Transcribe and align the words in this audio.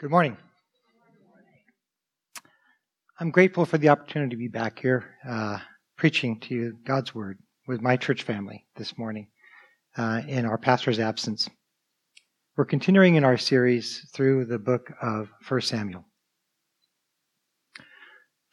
Good 0.00 0.10
morning. 0.10 0.38
I'm 3.18 3.30
grateful 3.30 3.66
for 3.66 3.76
the 3.76 3.90
opportunity 3.90 4.30
to 4.30 4.36
be 4.38 4.48
back 4.48 4.78
here 4.78 5.04
uh, 5.28 5.58
preaching 5.98 6.40
to 6.40 6.54
you 6.54 6.78
God's 6.86 7.14
Word 7.14 7.38
with 7.68 7.82
my 7.82 7.98
church 7.98 8.22
family 8.22 8.64
this 8.76 8.96
morning 8.96 9.28
uh, 9.98 10.22
in 10.26 10.46
our 10.46 10.56
pastor's 10.56 10.98
absence. 10.98 11.50
We're 12.56 12.64
continuing 12.64 13.16
in 13.16 13.24
our 13.24 13.36
series 13.36 14.08
through 14.14 14.46
the 14.46 14.58
book 14.58 14.90
of 15.02 15.28
1 15.46 15.60
Samuel. 15.60 16.06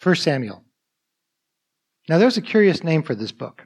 1 0.03 0.15
Samuel. 0.15 0.65
Now, 2.09 2.17
there's 2.17 2.35
a 2.35 2.41
curious 2.41 2.83
name 2.83 3.03
for 3.03 3.15
this 3.15 3.31
book. 3.31 3.65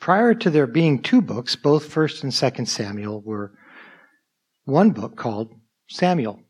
Prior 0.00 0.34
to 0.34 0.50
there 0.50 0.66
being 0.66 1.00
two 1.00 1.22
books, 1.22 1.56
both 1.56 1.88
1st 1.88 2.24
and 2.24 2.32
2nd 2.32 2.68
Samuel 2.68 3.22
were 3.22 3.54
one 4.66 4.90
book 4.90 5.16
called 5.16 5.54
Samuel. 5.88 6.42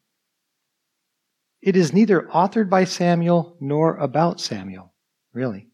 It 1.60 1.74
is 1.76 1.92
neither 1.92 2.22
authored 2.22 2.70
by 2.70 2.84
Samuel 2.84 3.56
nor 3.60 3.96
about 3.96 4.40
Samuel, 4.40 4.94
really. 5.32 5.68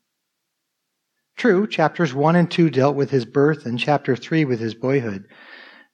True, 1.36 1.66
chapters 1.66 2.14
1 2.14 2.36
and 2.36 2.50
2 2.50 2.70
dealt 2.70 2.96
with 2.96 3.10
his 3.10 3.26
birth 3.26 3.66
and 3.66 3.78
chapter 3.78 4.16
3 4.16 4.46
with 4.46 4.60
his 4.60 4.74
boyhood, 4.74 5.26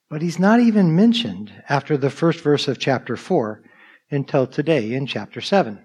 but 0.09 0.23
he's 0.23 0.39
not 0.39 0.61
even 0.61 0.95
mentioned 0.95 1.53
after 1.69 1.97
the 1.97 2.11
first 2.11 2.41
verse 2.41 2.69
of 2.69 2.79
chapter 2.79 3.17
4 3.17 3.63
until 4.13 4.47
today 4.47 4.93
in 4.93 5.07
chapter 5.07 5.41
7. 5.41 5.85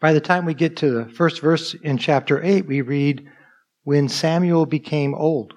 By 0.00 0.12
the 0.12 0.20
time 0.20 0.44
we 0.44 0.54
get 0.54 0.76
to 0.78 0.90
the 0.90 1.06
first 1.06 1.40
verse 1.40 1.74
in 1.74 1.96
chapter 1.96 2.42
8, 2.42 2.66
we 2.66 2.82
read, 2.82 3.26
When 3.84 4.08
Samuel 4.08 4.66
became 4.66 5.14
old. 5.14 5.54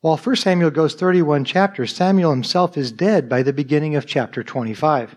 While 0.00 0.18
1 0.18 0.36
Samuel 0.36 0.70
goes 0.70 0.94
31 0.94 1.44
chapters, 1.44 1.94
Samuel 1.94 2.32
himself 2.32 2.76
is 2.76 2.92
dead 2.92 3.28
by 3.28 3.42
the 3.42 3.52
beginning 3.52 3.96
of 3.96 4.04
chapter 4.04 4.42
25 4.42 5.16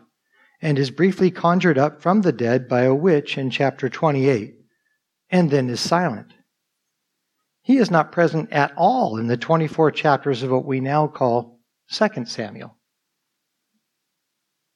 and 0.61 0.79
is 0.79 0.91
briefly 0.91 1.31
conjured 1.31 1.77
up 1.77 2.01
from 2.01 2.21
the 2.21 2.31
dead 2.31 2.67
by 2.67 2.81
a 2.81 2.95
witch 2.95 3.37
in 3.37 3.49
chapter 3.49 3.89
28, 3.89 4.55
and 5.29 5.51
then 5.51 5.69
is 5.69 5.79
silent. 5.79 6.33
He 7.61 7.77
is 7.77 7.89
not 7.89 8.11
present 8.11 8.51
at 8.51 8.73
all 8.77 9.17
in 9.17 9.27
the 9.27 9.37
24 9.37 9.91
chapters 9.91 10.43
of 10.43 10.51
what 10.51 10.65
we 10.65 10.79
now 10.79 11.07
call 11.07 11.59
2 11.91 12.25
Samuel. 12.25 12.77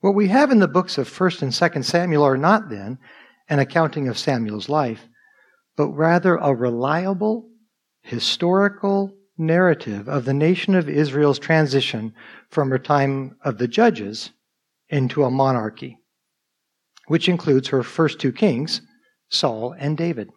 What 0.02 0.16
we 0.16 0.30
have 0.30 0.50
in 0.50 0.59
the 0.59 0.67
books 0.67 0.98
of 0.98 1.09
1st 1.09 1.42
and 1.42 1.52
2nd 1.52 1.84
Samuel 1.84 2.23
are 2.23 2.38
not 2.38 2.70
then 2.70 2.98
an 3.50 3.59
accounting 3.59 4.08
of 4.08 4.17
Samuel's 4.17 4.70
life, 4.70 5.08
but 5.76 5.89
rather 5.89 6.36
a 6.38 6.56
reliable, 6.56 7.50
historical 8.02 9.14
narrative 9.38 10.08
of 10.08 10.26
the 10.26 10.34
nation 10.34 10.76
of 10.76 10.89
Israel's 10.89 11.39
transition 11.39 12.14
from 12.50 12.72
a 12.72 12.80
time 12.80 13.38
of 13.44 13.58
the 13.58 13.67
judges 13.67 14.32
into 14.90 15.23
a 15.23 15.32
monarchy, 15.32 16.00
which 17.08 17.30
includes 17.30 17.70
her 17.70 17.84
first 17.84 18.20
two 18.20 18.32
kings, 18.32 18.82
Saul 19.30 19.76
and 19.78 19.98
David. 19.98 20.30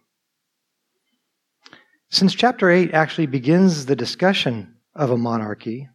Since 2.09 2.35
chapter 2.35 2.69
8 2.69 2.93
actually 2.93 3.25
begins 3.25 3.85
the 3.85 3.95
discussion 3.95 4.75
of 4.95 5.09
a 5.09 5.17
monarchy, 5.17 5.89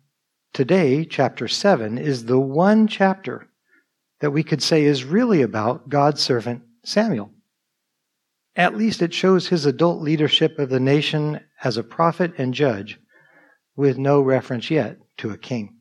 today, 0.53 1.05
chapter 1.05 1.47
7, 1.47 1.97
is 1.97 2.25
the 2.25 2.41
one 2.41 2.89
chapter 2.89 3.49
that 4.21 4.33
we 4.33 4.43
could 4.43 4.63
say 4.63 4.85
is 4.85 5.05
really 5.05 5.43
about 5.43 5.89
God's 5.89 6.21
servant 6.21 6.63
Samuel. 6.85 7.31
At 8.57 8.77
least 8.77 9.03
it 9.03 9.15
shows 9.15 9.47
his 9.47 9.67
adult 9.67 10.03
leadership 10.03 10.59
of 10.59 10.71
the 10.71 10.81
nation 10.81 11.41
as 11.63 11.77
a 11.77 11.85
prophet 11.85 12.33
and 12.39 12.53
judge, 12.53 12.99
with 13.77 13.97
no 13.97 14.21
reference 14.21 14.71
yet 14.71 14.99
to 15.19 15.31
a 15.31 15.39
king. 15.39 15.78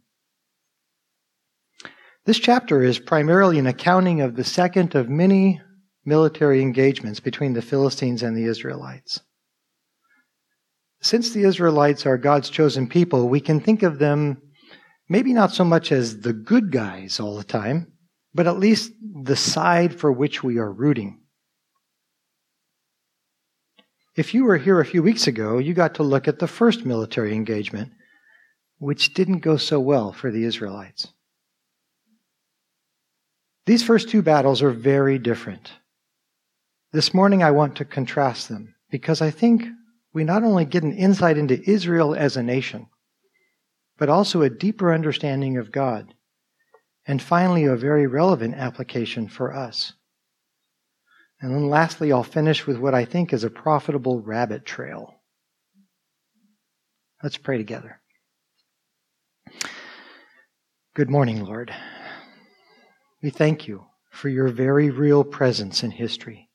This 2.28 2.40
chapter 2.40 2.84
is 2.84 3.00
primarily 3.00 3.58
an 3.58 3.68
accounting 3.68 4.20
of 4.20 4.36
the 4.36 4.44
second 4.44 4.96
of 4.96 5.08
many 5.08 5.62
military 6.04 6.62
engagements 6.62 7.22
between 7.22 7.54
the 7.54 7.62
Philistines 7.62 8.22
and 8.22 8.36
the 8.36 8.44
Israelites. 8.44 9.22
Since 11.02 11.30
the 11.30 11.44
Israelites 11.44 12.06
are 12.06 12.18
God's 12.18 12.50
chosen 12.50 12.90
people, 12.90 13.30
we 13.30 13.40
can 13.40 13.62
think 13.62 13.82
of 13.82 13.98
them 13.98 14.42
maybe 15.08 15.32
not 15.32 15.54
so 15.54 15.64
much 15.64 15.94
as 15.94 16.20
the 16.20 16.34
good 16.34 16.70
guys 16.70 17.22
all 17.22 17.38
the 17.38 17.46
time, 17.46 17.94
but 18.34 18.46
at 18.46 18.60
least 18.60 18.92
the 19.24 19.38
side 19.38 19.98
for 19.98 20.12
which 20.12 20.44
we 20.44 20.58
are 20.58 20.70
rooting. 20.70 21.22
If 24.18 24.34
you 24.34 24.44
were 24.44 24.58
here 24.58 24.82
a 24.82 24.86
few 24.86 25.02
weeks 25.02 25.28
ago, 25.28 25.60
you 25.60 25.74
got 25.74 25.96
to 25.96 26.04
look 26.04 26.28
at 26.28 26.40
the 26.40 26.48
first 26.48 26.86
military 26.86 27.34
engagement, 27.34 27.94
which 28.80 29.14
didn't 29.14 29.40
go 29.40 29.56
so 29.56 29.80
well 29.80 30.12
for 30.12 30.30
the 30.30 30.44
Israelites. 30.44 31.08
These 33.68 33.84
first 33.84 34.08
two 34.08 34.22
battles 34.22 34.62
are 34.64 34.72
very 34.72 35.20
different. 35.20 35.74
This 36.94 37.14
morning 37.14 37.44
I 37.44 37.52
want 37.52 37.76
to 37.76 37.86
contrast 37.86 38.48
them 38.48 38.76
because 38.90 39.22
I 39.22 39.30
think 39.30 39.66
we 40.14 40.24
not 40.24 40.46
only 40.46 40.64
get 40.64 40.84
an 40.84 40.94
insight 40.94 41.38
into 41.38 41.70
Israel 41.70 42.16
as 42.16 42.38
a 42.38 42.44
nation, 42.44 42.88
but 43.98 44.08
also 44.08 44.42
a 44.42 44.50
deeper 44.50 44.94
understanding 44.94 45.58
of 45.58 45.74
God, 45.74 46.14
and 47.06 47.22
finally 47.22 47.66
a 47.66 47.76
very 47.76 48.08
relevant 48.08 48.56
application 48.56 49.28
for 49.28 49.54
us. 49.54 49.92
And 51.42 51.54
then 51.54 51.68
lastly, 51.68 52.14
I'll 52.14 52.24
finish 52.24 52.66
with 52.66 52.78
what 52.78 52.96
I 52.96 53.04
think 53.04 53.34
is 53.34 53.44
a 53.44 53.50
profitable 53.50 54.22
rabbit 54.22 54.66
trail. 54.66 55.14
Let's 57.22 57.36
pray 57.36 57.58
together. 57.58 58.00
Good 60.96 61.10
morning, 61.10 61.44
Lord. 61.44 61.76
We 63.22 63.30
thank 63.30 63.68
you 63.68 63.86
for 64.12 64.30
your 64.30 64.48
very 64.50 64.90
real 64.90 65.24
presence 65.24 65.84
in 65.84 65.92
history. 65.92 66.50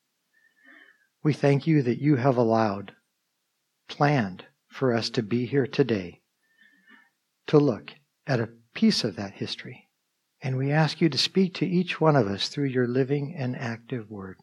We 1.22 1.32
thank 1.32 1.66
you 1.66 1.82
that 1.82 2.00
you 2.00 2.16
have 2.16 2.36
allowed, 2.36 2.92
planned 3.88 4.46
for 4.68 4.94
us 4.94 5.10
to 5.10 5.22
be 5.22 5.46
here 5.46 5.66
today 5.66 6.20
to 7.46 7.58
look 7.58 7.92
at 8.26 8.40
a 8.40 8.50
piece 8.74 9.04
of 9.04 9.16
that 9.16 9.34
history. 9.34 9.88
And 10.40 10.56
we 10.56 10.72
ask 10.72 11.00
you 11.00 11.08
to 11.08 11.18
speak 11.18 11.54
to 11.54 11.66
each 11.66 12.00
one 12.00 12.16
of 12.16 12.26
us 12.26 12.48
through 12.48 12.66
your 12.66 12.88
living 12.88 13.34
and 13.36 13.56
active 13.56 14.10
word. 14.10 14.38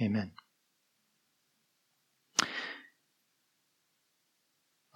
Amen. 0.00 0.32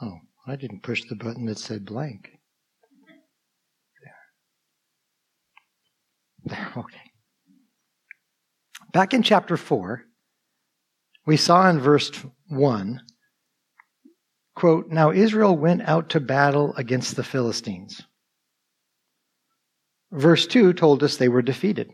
Oh, 0.01 0.19
I 0.47 0.57
didn't 0.57 0.83
push 0.83 1.05
the 1.05 1.17
button 1.17 1.47
that 1.47 1.59
said 1.59 1.85
blank. 1.85 2.38
Okay. 6.77 7.09
Back 8.93 9.13
in 9.13 9.23
chapter 9.23 9.57
4, 9.57 10.03
we 11.27 11.37
saw 11.37 11.69
in 11.69 11.79
verse 11.79 12.11
1, 12.49 13.03
quote, 14.55 14.89
Now 14.89 15.13
Israel 15.13 15.57
went 15.57 15.83
out 15.83 16.09
to 16.11 16.21
battle 16.21 16.75
against 16.77 17.15
the 17.15 17.23
Philistines. 17.23 18.03
Verse 20.11 20.47
2 20.47 20.73
told 20.73 21.03
us 21.03 21.17
they 21.17 21.29
were 21.29 21.43
defeated. 21.43 21.93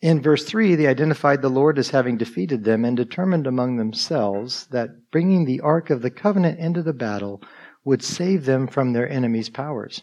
In 0.00 0.22
verse 0.22 0.44
3, 0.46 0.76
they 0.76 0.86
identified 0.86 1.42
the 1.42 1.50
Lord 1.50 1.78
as 1.78 1.90
having 1.90 2.16
defeated 2.16 2.64
them 2.64 2.86
and 2.86 2.96
determined 2.96 3.46
among 3.46 3.76
themselves 3.76 4.66
that 4.68 5.10
bringing 5.10 5.44
the 5.44 5.60
Ark 5.60 5.90
of 5.90 6.00
the 6.00 6.10
Covenant 6.10 6.58
into 6.58 6.82
the 6.82 6.94
battle 6.94 7.42
would 7.84 8.02
save 8.02 8.46
them 8.46 8.66
from 8.66 8.94
their 8.94 9.08
enemies' 9.08 9.50
powers. 9.50 10.02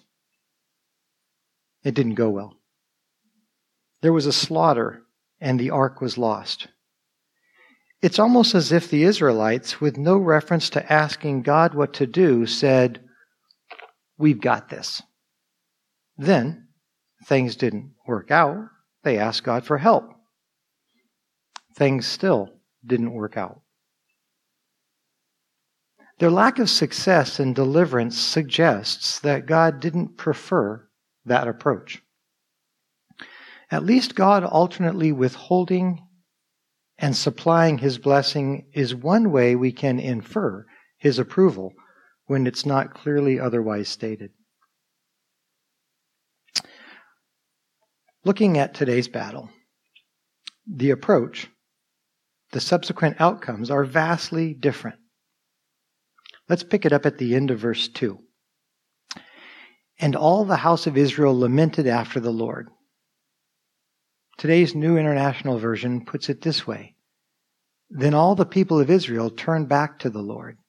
It 1.84 1.96
didn't 1.96 2.14
go 2.14 2.30
well. 2.30 2.57
There 4.02 4.14
was 4.14 4.26
a 4.26 4.34
slaughter, 4.34 5.04
and 5.40 5.60
the 5.60 5.72
ark 5.72 6.02
was 6.02 6.18
lost. 6.18 6.68
It's 8.02 8.20
almost 8.20 8.54
as 8.54 8.72
if 8.72 8.90
the 8.90 9.04
Israelites, 9.04 9.82
with 9.82 9.98
no 9.98 10.18
reference 10.18 10.70
to 10.72 10.92
asking 10.94 11.42
God 11.42 11.74
what 11.74 11.94
to 11.96 12.06
do, 12.06 12.46
said, 12.46 13.04
We've 14.20 14.42
got 14.42 14.70
this. 14.70 15.02
Then 16.18 16.68
things 17.26 17.56
didn't 17.56 17.94
work 18.08 18.32
out. 18.32 18.70
They 19.04 19.18
asked 19.18 19.44
God 19.44 19.66
for 19.66 19.78
help. 19.78 20.12
Things 21.76 22.08
still 22.08 22.50
didn't 22.86 23.14
work 23.14 23.38
out. 23.38 23.62
Their 26.20 26.32
lack 26.32 26.58
of 26.58 26.70
success 26.70 27.40
in 27.40 27.54
deliverance 27.54 28.18
suggests 28.18 29.20
that 29.20 29.46
God 29.46 29.80
didn't 29.80 30.18
prefer 30.18 30.88
that 31.26 31.48
approach. 31.48 32.02
At 33.70 33.86
least 33.86 34.16
God 34.16 34.44
alternately 34.44 35.12
withholding 35.12 36.00
and 36.98 37.16
supplying 37.16 37.78
his 37.78 37.98
blessing 37.98 38.68
is 38.74 38.96
one 38.96 39.32
way 39.32 39.56
we 39.56 39.72
can 39.72 40.00
infer 40.00 40.66
his 40.98 41.20
approval 41.20 41.74
when 42.26 42.48
it's 42.48 42.66
not 42.66 42.94
clearly 42.94 43.40
otherwise 43.40 43.90
stated. 43.90 44.32
Looking 48.24 48.58
at 48.58 48.74
today's 48.74 49.08
battle, 49.08 49.50
the 50.66 50.90
approach, 50.90 51.50
the 52.52 52.60
subsequent 52.60 53.22
outcomes 53.22 53.70
are 53.70 53.86
vastly 53.86 54.54
different. 54.54 54.98
Let's 56.50 56.64
pick 56.64 56.86
it 56.86 56.94
up 56.94 57.06
at 57.06 57.18
the 57.18 57.36
end 57.36 57.52
of 57.52 57.60
verse 57.60 57.88
2. 57.90 58.18
And 60.00 60.16
all 60.16 60.46
the 60.46 60.58
house 60.58 60.88
of 60.88 60.98
Israel 60.98 61.38
lamented 61.38 61.88
after 61.88 62.20
the 62.20 62.32
Lord. 62.32 62.70
Today's 64.38 64.76
New 64.76 64.98
International 64.98 65.58
Version 65.58 66.06
puts 66.06 66.30
it 66.30 66.42
this 66.42 66.68
way 66.68 66.94
Then 67.90 68.14
all 68.14 68.36
the 68.36 68.46
people 68.46 68.80
of 68.80 68.92
Israel 68.92 69.32
turned 69.32 69.68
back 69.68 69.98
to 70.00 70.12
the 70.12 70.22
Lord. 70.22 70.60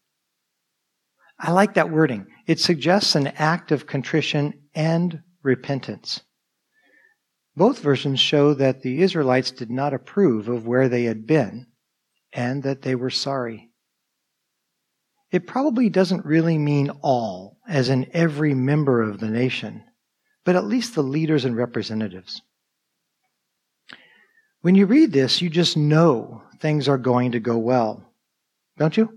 I 1.38 1.52
like 1.52 1.74
that 1.74 1.90
wording. 1.90 2.26
It 2.46 2.60
suggests 2.60 3.14
an 3.14 3.26
act 3.26 3.70
of 3.70 3.86
contrition 3.86 4.54
and 4.74 5.20
repentance. 5.42 6.22
Both 7.56 7.80
versions 7.80 8.20
show 8.20 8.54
that 8.54 8.80
the 8.80 9.02
Israelites 9.02 9.50
did 9.50 9.70
not 9.70 9.92
approve 9.92 10.48
of 10.48 10.66
where 10.66 10.88
they 10.88 11.04
had 11.04 11.26
been 11.26 11.66
and 12.32 12.62
that 12.62 12.82
they 12.82 12.94
were 12.94 13.10
sorry. 13.10 13.70
It 15.30 15.46
probably 15.46 15.90
doesn't 15.90 16.24
really 16.24 16.56
mean 16.56 16.88
all, 17.02 17.58
as 17.68 17.90
in 17.90 18.10
every 18.14 18.54
member 18.54 19.02
of 19.02 19.20
the 19.20 19.28
nation, 19.28 19.84
but 20.44 20.56
at 20.56 20.64
least 20.64 20.94
the 20.94 21.02
leaders 21.02 21.44
and 21.44 21.54
representatives. 21.54 22.40
When 24.60 24.74
you 24.74 24.86
read 24.86 25.12
this, 25.12 25.40
you 25.40 25.48
just 25.48 25.76
know 25.76 26.42
things 26.58 26.88
are 26.88 26.98
going 26.98 27.32
to 27.32 27.40
go 27.40 27.58
well, 27.58 28.02
don't 28.76 28.96
you? 28.96 29.16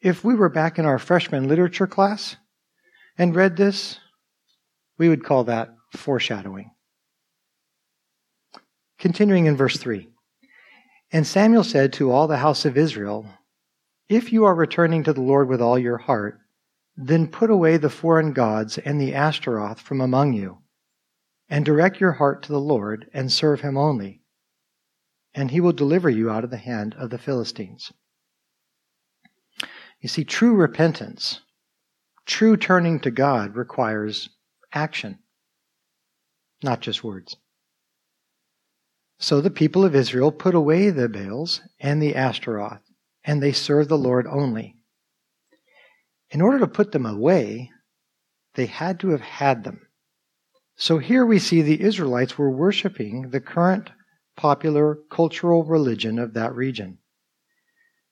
If 0.00 0.24
we 0.24 0.34
were 0.34 0.48
back 0.48 0.78
in 0.78 0.86
our 0.86 0.98
freshman 0.98 1.46
literature 1.46 1.86
class 1.86 2.36
and 3.18 3.34
read 3.34 3.56
this, 3.56 3.98
we 4.96 5.10
would 5.10 5.24
call 5.24 5.44
that 5.44 5.74
foreshadowing. 5.94 6.70
Continuing 8.98 9.46
in 9.46 9.56
verse 9.56 9.76
3 9.76 10.08
And 11.12 11.26
Samuel 11.26 11.64
said 11.64 11.92
to 11.94 12.10
all 12.10 12.26
the 12.28 12.38
house 12.38 12.64
of 12.64 12.78
Israel, 12.78 13.26
If 14.08 14.32
you 14.32 14.44
are 14.44 14.54
returning 14.54 15.04
to 15.04 15.12
the 15.12 15.20
Lord 15.20 15.48
with 15.48 15.60
all 15.60 15.78
your 15.78 15.98
heart, 15.98 16.38
then 16.96 17.28
put 17.28 17.50
away 17.50 17.76
the 17.76 17.90
foreign 17.90 18.32
gods 18.32 18.78
and 18.78 18.98
the 18.98 19.14
Ashtaroth 19.14 19.80
from 19.80 20.00
among 20.00 20.32
you 20.32 20.58
and 21.48 21.64
direct 21.64 22.00
your 22.00 22.12
heart 22.12 22.42
to 22.42 22.52
the 22.52 22.60
Lord 22.60 23.08
and 23.12 23.32
serve 23.32 23.60
him 23.60 23.76
only, 23.76 24.22
and 25.34 25.50
he 25.50 25.60
will 25.60 25.72
deliver 25.72 26.10
you 26.10 26.30
out 26.30 26.44
of 26.44 26.50
the 26.50 26.56
hand 26.56 26.94
of 26.98 27.10
the 27.10 27.18
Philistines. 27.18 27.92
You 30.00 30.08
see, 30.08 30.24
true 30.24 30.54
repentance, 30.54 31.40
true 32.26 32.56
turning 32.56 33.00
to 33.00 33.10
God 33.10 33.56
requires 33.56 34.28
action, 34.72 35.18
not 36.62 36.80
just 36.80 37.02
words. 37.02 37.36
So 39.18 39.40
the 39.40 39.50
people 39.50 39.84
of 39.84 39.96
Israel 39.96 40.30
put 40.30 40.54
away 40.54 40.90
the 40.90 41.08
Baals 41.08 41.60
and 41.80 42.00
the 42.00 42.14
Ashtaroth, 42.14 42.82
and 43.24 43.42
they 43.42 43.52
served 43.52 43.88
the 43.88 43.98
Lord 43.98 44.26
only. 44.28 44.76
In 46.30 46.40
order 46.40 46.60
to 46.60 46.68
put 46.68 46.92
them 46.92 47.06
away, 47.06 47.70
they 48.54 48.66
had 48.66 49.00
to 49.00 49.08
have 49.08 49.22
had 49.22 49.64
them. 49.64 49.87
So 50.80 50.98
here 50.98 51.26
we 51.26 51.40
see 51.40 51.60
the 51.60 51.80
Israelites 51.80 52.38
were 52.38 52.50
worshiping 52.50 53.30
the 53.30 53.40
current 53.40 53.90
popular 54.36 54.96
cultural 55.10 55.64
religion 55.64 56.20
of 56.20 56.34
that 56.34 56.54
region. 56.54 56.98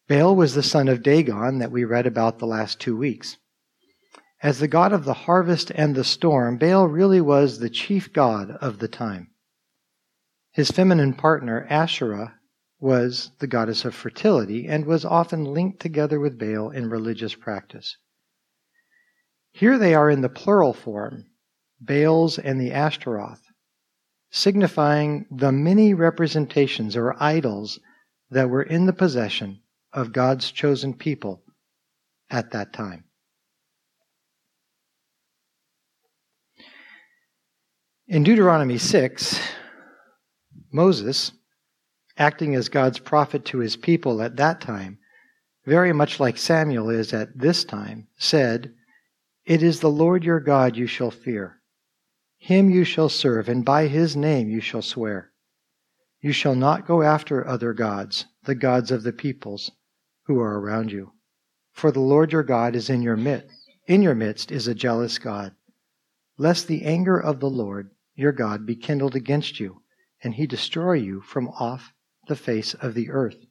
Baal 0.08 0.34
was 0.34 0.54
the 0.54 0.64
son 0.64 0.88
of 0.88 1.04
Dagon 1.04 1.58
that 1.58 1.70
we 1.70 1.84
read 1.84 2.08
about 2.08 2.40
the 2.40 2.46
last 2.46 2.80
two 2.80 2.96
weeks. 2.96 3.36
As 4.42 4.58
the 4.58 4.66
god 4.66 4.92
of 4.92 5.04
the 5.04 5.14
harvest 5.14 5.70
and 5.76 5.94
the 5.94 6.02
storm, 6.02 6.58
Baal 6.58 6.88
really 6.88 7.20
was 7.20 7.60
the 7.60 7.70
chief 7.70 8.12
god 8.12 8.50
of 8.60 8.80
the 8.80 8.88
time. 8.88 9.30
His 10.50 10.72
feminine 10.72 11.14
partner, 11.14 11.68
Asherah, 11.70 12.34
was 12.80 13.30
the 13.38 13.46
goddess 13.46 13.84
of 13.84 13.94
fertility 13.94 14.66
and 14.66 14.86
was 14.86 15.04
often 15.04 15.44
linked 15.44 15.78
together 15.78 16.18
with 16.18 16.36
Baal 16.36 16.70
in 16.70 16.90
religious 16.90 17.36
practice. 17.36 17.96
Here 19.52 19.78
they 19.78 19.94
are 19.94 20.10
in 20.10 20.22
the 20.22 20.28
plural 20.28 20.72
form, 20.72 21.26
Baals, 21.80 22.38
and 22.38 22.60
the 22.60 22.72
Ashtaroth, 22.72 23.42
signifying 24.30 25.26
the 25.30 25.52
many 25.52 25.94
representations 25.94 26.96
or 26.96 27.20
idols 27.22 27.78
that 28.30 28.50
were 28.50 28.62
in 28.62 28.86
the 28.86 28.92
possession 28.92 29.60
of 29.92 30.12
God's 30.12 30.50
chosen 30.50 30.94
people 30.94 31.42
at 32.30 32.50
that 32.50 32.72
time. 32.72 33.04
In 38.08 38.22
Deuteronomy 38.22 38.78
6, 38.78 39.40
Moses, 40.72 41.32
acting 42.16 42.54
as 42.54 42.68
God's 42.68 42.98
prophet 42.98 43.44
to 43.46 43.58
his 43.58 43.76
people 43.76 44.22
at 44.22 44.36
that 44.36 44.60
time, 44.60 44.98
very 45.64 45.92
much 45.92 46.20
like 46.20 46.38
Samuel 46.38 46.90
is 46.90 47.12
at 47.12 47.36
this 47.36 47.64
time, 47.64 48.06
said, 48.16 48.72
It 49.44 49.62
is 49.62 49.80
the 49.80 49.90
Lord 49.90 50.22
your 50.22 50.38
God 50.38 50.76
you 50.76 50.86
shall 50.86 51.10
fear. 51.10 51.60
Him 52.38 52.70
you 52.70 52.84
shall 52.84 53.08
serve, 53.08 53.48
and 53.48 53.64
by 53.64 53.88
his 53.88 54.16
name 54.16 54.48
you 54.48 54.60
shall 54.60 54.82
swear. 54.82 55.32
You 56.20 56.32
shall 56.32 56.54
not 56.54 56.86
go 56.86 57.02
after 57.02 57.46
other 57.46 57.72
gods, 57.72 58.26
the 58.44 58.54
gods 58.54 58.90
of 58.90 59.02
the 59.02 59.12
peoples 59.12 59.70
who 60.24 60.40
are 60.40 60.60
around 60.60 60.92
you. 60.92 61.12
For 61.72 61.90
the 61.90 62.00
Lord 62.00 62.32
your 62.32 62.42
God 62.42 62.74
is 62.74 62.88
in 62.88 63.02
your 63.02 63.16
midst. 63.16 63.54
In 63.86 64.02
your 64.02 64.14
midst 64.14 64.50
is 64.50 64.66
a 64.66 64.74
jealous 64.74 65.18
God. 65.18 65.54
Lest 66.38 66.66
the 66.66 66.84
anger 66.84 67.18
of 67.18 67.40
the 67.40 67.50
Lord 67.50 67.90
your 68.14 68.32
God 68.32 68.66
be 68.66 68.74
kindled 68.74 69.14
against 69.14 69.60
you, 69.60 69.82
and 70.22 70.34
he 70.34 70.46
destroy 70.46 70.94
you 70.94 71.20
from 71.20 71.48
off 71.48 71.92
the 72.28 72.36
face 72.36 72.74
of 72.74 72.94
the 72.94 73.10
earth. 73.10 73.46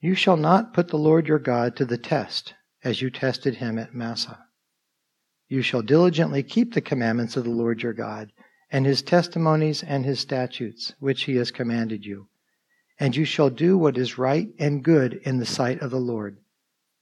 You 0.00 0.14
shall 0.14 0.36
not 0.36 0.74
put 0.74 0.88
the 0.88 0.98
Lord 0.98 1.28
your 1.28 1.38
God 1.38 1.76
to 1.76 1.84
the 1.84 1.98
test, 1.98 2.54
as 2.82 3.00
you 3.00 3.10
tested 3.10 3.56
him 3.56 3.78
at 3.78 3.94
Massah. 3.94 4.43
You 5.48 5.62
shall 5.62 5.82
diligently 5.82 6.42
keep 6.42 6.74
the 6.74 6.80
commandments 6.80 7.36
of 7.36 7.44
the 7.44 7.50
Lord 7.50 7.82
your 7.82 7.92
God, 7.92 8.32
and 8.70 8.86
his 8.86 9.02
testimonies 9.02 9.82
and 9.82 10.04
his 10.04 10.20
statutes, 10.20 10.94
which 10.98 11.24
he 11.24 11.36
has 11.36 11.50
commanded 11.50 12.04
you. 12.04 12.28
And 12.98 13.14
you 13.14 13.24
shall 13.24 13.50
do 13.50 13.76
what 13.76 13.98
is 13.98 14.18
right 14.18 14.48
and 14.58 14.82
good 14.82 15.14
in 15.24 15.38
the 15.38 15.46
sight 15.46 15.80
of 15.80 15.90
the 15.90 16.00
Lord, 16.00 16.38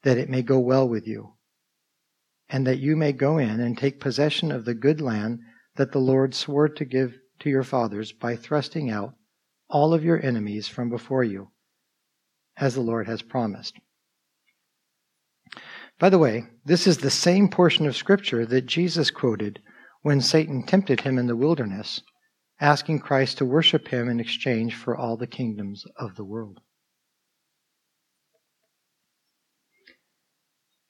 that 0.03 0.19
it 0.19 0.29
may 0.29 0.43
go 0.43 0.59
well 0.59 0.89
with 0.89 1.07
you, 1.07 1.35
and 2.49 2.67
that 2.67 2.79
you 2.79 2.97
may 2.97 3.13
go 3.13 3.39
in 3.39 3.61
and 3.61 3.79
take 3.79 4.01
possession 4.01 4.51
of 4.51 4.65
the 4.65 4.75
good 4.75 5.01
land 5.01 5.41
that 5.77 5.93
the 5.93 5.99
Lord 5.99 6.35
swore 6.35 6.69
to 6.69 6.85
give 6.85 7.19
to 7.39 7.51
your 7.51 7.63
fathers 7.63 8.13
by 8.13 8.37
thrusting 8.37 8.91
out 8.91 9.15
all 9.69 9.95
of 9.95 10.05
your 10.05 10.23
enemies 10.25 10.69
from 10.69 10.91
before 10.91 11.25
you, 11.25 11.51
as 12.57 12.75
the 12.75 12.81
Lord 12.81 13.07
has 13.07 13.23
promised. 13.23 13.79
By 16.03 16.11
the 16.11 16.19
way, 16.19 16.49
this 16.65 16.89
is 16.89 16.99
the 16.99 17.11
same 17.11 17.49
portion 17.49 17.87
of 17.87 17.95
Scripture 17.95 18.45
that 18.47 18.67
Jesus 18.67 19.13
quoted 19.13 19.61
when 20.01 20.21
Satan 20.21 20.65
tempted 20.67 21.03
him 21.03 21.17
in 21.17 21.29
the 21.29 21.37
wilderness, 21.37 22.03
asking 22.61 22.99
Christ 22.99 23.39
to 23.39 23.45
worship 23.45 23.87
him 23.87 24.09
in 24.09 24.19
exchange 24.19 24.75
for 24.75 24.97
all 24.97 25.17
the 25.17 25.29
kingdoms 25.29 25.85
of 25.97 26.17
the 26.17 26.25
world. 26.25 26.59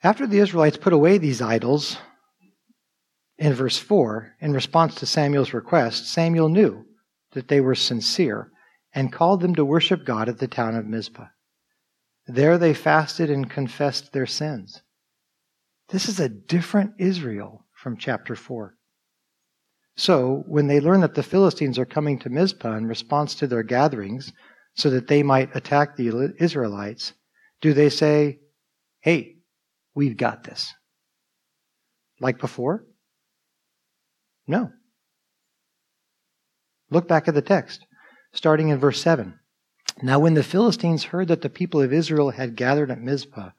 After 0.03 0.27
the 0.27 0.39
Israelites 0.39 0.79
put 0.79 0.95
away 0.95 1.19
these 1.19 1.43
idols, 1.43 1.99
in 3.37 3.53
verse 3.53 3.77
4, 3.77 4.37
in 4.41 4.55
response 4.55 4.95
to 4.95 5.05
Samuel's 5.05 5.53
request, 5.53 6.07
Samuel 6.07 6.49
knew 6.49 6.87
that 7.33 7.49
they 7.49 7.61
were 7.61 7.75
sincere 7.75 8.51
and 8.95 9.13
called 9.13 9.43
them 9.43 9.57
to 9.57 9.65
worship 9.67 10.07
God 10.07 10.31
at 10.31 10.39
the 10.39 10.49
town 10.49 10.75
of 10.75 10.87
Mizpah. 10.87 11.27
There 12.27 12.57
they 12.57 12.73
fasted 12.73 13.29
and 13.29 13.51
confessed 13.51 14.15
their 14.15 14.25
sins. 14.25 14.81
This 15.89 16.09
is 16.09 16.21
a 16.21 16.29
different 16.29 16.93
Israel 16.99 17.67
from 17.75 17.97
chapter 17.97 18.35
4. 18.35 18.75
So, 19.97 20.45
when 20.47 20.69
they 20.69 20.81
learn 20.81 21.01
that 21.03 21.15
the 21.15 21.23
Philistines 21.23 21.79
are 21.79 21.85
coming 21.85 22.19
to 22.21 22.31
Mizpah 22.31 22.77
in 22.77 22.87
response 22.87 23.35
to 23.37 23.47
their 23.47 23.63
gatherings 23.63 24.33
so 24.75 24.89
that 24.91 25.07
they 25.07 25.23
might 25.23 25.55
attack 25.55 25.97
the 25.97 26.33
Israelites, 26.39 27.13
do 27.61 27.75
they 27.75 27.91
say, 27.91 28.39
Hey, 29.01 29.37
we've 29.95 30.17
got 30.17 30.45
this? 30.45 30.73
Like 32.21 32.39
before? 32.39 32.87
No. 34.47 34.71
Look 36.91 37.09
back 37.09 37.29
at 37.29 37.35
the 37.35 37.43
text, 37.43 37.85
starting 38.33 38.69
in 38.69 38.79
verse 38.79 39.01
7. 39.03 39.39
Now, 40.03 40.19
when 40.19 40.35
the 40.35 40.43
Philistines 40.43 41.05
heard 41.05 41.29
that 41.29 41.43
the 41.43 41.51
people 41.51 41.83
of 41.83 41.93
Israel 41.93 42.31
had 42.31 42.57
gathered 42.57 42.91
at 42.91 43.01
Mizpah, 43.01 43.51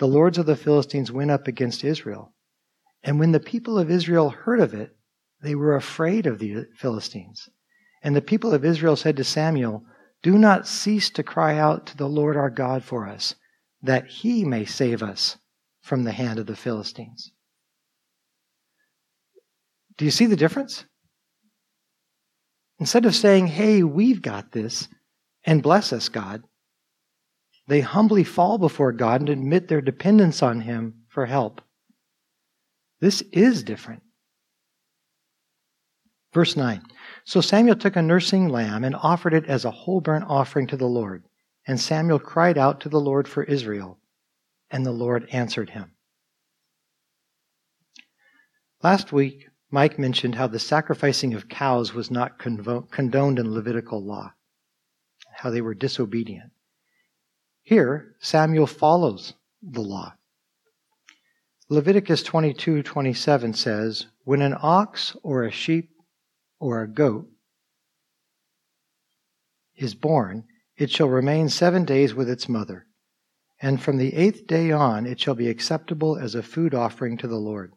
the 0.00 0.08
lords 0.08 0.38
of 0.38 0.46
the 0.46 0.56
Philistines 0.56 1.12
went 1.12 1.30
up 1.30 1.46
against 1.46 1.84
Israel. 1.84 2.32
And 3.02 3.20
when 3.20 3.32
the 3.32 3.38
people 3.38 3.78
of 3.78 3.90
Israel 3.90 4.30
heard 4.30 4.58
of 4.58 4.72
it, 4.72 4.96
they 5.42 5.54
were 5.54 5.76
afraid 5.76 6.26
of 6.26 6.38
the 6.38 6.64
Philistines. 6.74 7.50
And 8.02 8.16
the 8.16 8.22
people 8.22 8.54
of 8.54 8.64
Israel 8.64 8.96
said 8.96 9.18
to 9.18 9.24
Samuel, 9.24 9.84
Do 10.22 10.38
not 10.38 10.66
cease 10.66 11.10
to 11.10 11.22
cry 11.22 11.58
out 11.58 11.86
to 11.86 11.96
the 11.98 12.08
Lord 12.08 12.38
our 12.38 12.48
God 12.48 12.82
for 12.82 13.06
us, 13.06 13.34
that 13.82 14.06
he 14.06 14.42
may 14.42 14.64
save 14.64 15.02
us 15.02 15.36
from 15.82 16.04
the 16.04 16.12
hand 16.12 16.38
of 16.38 16.46
the 16.46 16.56
Philistines. 16.56 17.32
Do 19.98 20.06
you 20.06 20.10
see 20.10 20.26
the 20.26 20.34
difference? 20.34 20.86
Instead 22.78 23.04
of 23.04 23.14
saying, 23.14 23.48
Hey, 23.48 23.82
we've 23.82 24.22
got 24.22 24.52
this, 24.52 24.88
and 25.44 25.62
bless 25.62 25.92
us, 25.92 26.08
God, 26.08 26.42
they 27.70 27.80
humbly 27.82 28.24
fall 28.24 28.58
before 28.58 28.90
God 28.90 29.20
and 29.20 29.28
admit 29.28 29.68
their 29.68 29.80
dependence 29.80 30.42
on 30.42 30.62
Him 30.62 31.04
for 31.08 31.26
help. 31.26 31.60
This 33.00 33.22
is 33.32 33.62
different. 33.62 34.02
Verse 36.34 36.56
9 36.56 36.82
So 37.24 37.40
Samuel 37.40 37.76
took 37.76 37.94
a 37.94 38.02
nursing 38.02 38.48
lamb 38.48 38.82
and 38.82 38.96
offered 38.96 39.34
it 39.34 39.46
as 39.46 39.64
a 39.64 39.70
whole 39.70 40.00
burnt 40.00 40.24
offering 40.26 40.66
to 40.66 40.76
the 40.76 40.88
Lord. 40.88 41.22
And 41.64 41.78
Samuel 41.78 42.18
cried 42.18 42.58
out 42.58 42.80
to 42.80 42.88
the 42.88 43.00
Lord 43.00 43.28
for 43.28 43.44
Israel, 43.44 44.00
and 44.68 44.84
the 44.84 44.90
Lord 44.90 45.28
answered 45.30 45.70
him. 45.70 45.92
Last 48.82 49.12
week, 49.12 49.46
Mike 49.70 49.96
mentioned 49.96 50.34
how 50.34 50.48
the 50.48 50.58
sacrificing 50.58 51.34
of 51.34 51.48
cows 51.48 51.94
was 51.94 52.10
not 52.10 52.40
condoned 52.40 53.38
in 53.38 53.54
Levitical 53.54 54.04
law, 54.04 54.32
how 55.34 55.50
they 55.50 55.60
were 55.60 55.74
disobedient. 55.74 56.50
Here, 57.70 58.16
Samuel 58.18 58.66
follows 58.66 59.34
the 59.62 59.80
law. 59.80 60.14
Leviticus 61.68 62.24
22:27 62.24 63.54
says, 63.54 64.06
"When 64.24 64.42
an 64.42 64.56
ox 64.60 65.16
or 65.22 65.44
a 65.44 65.52
sheep 65.52 65.92
or 66.58 66.82
a 66.82 66.92
goat 66.92 67.30
is 69.76 69.94
born, 69.94 70.48
it 70.76 70.90
shall 70.90 71.08
remain 71.08 71.48
seven 71.48 71.84
days 71.84 72.12
with 72.12 72.28
its 72.28 72.48
mother, 72.48 72.88
and 73.62 73.80
from 73.80 73.98
the 73.98 74.14
eighth 74.14 74.48
day 74.48 74.72
on 74.72 75.06
it 75.06 75.20
shall 75.20 75.36
be 75.36 75.48
acceptable 75.48 76.18
as 76.18 76.34
a 76.34 76.42
food 76.42 76.74
offering 76.74 77.16
to 77.18 77.28
the 77.28 77.38
Lord. 77.38 77.72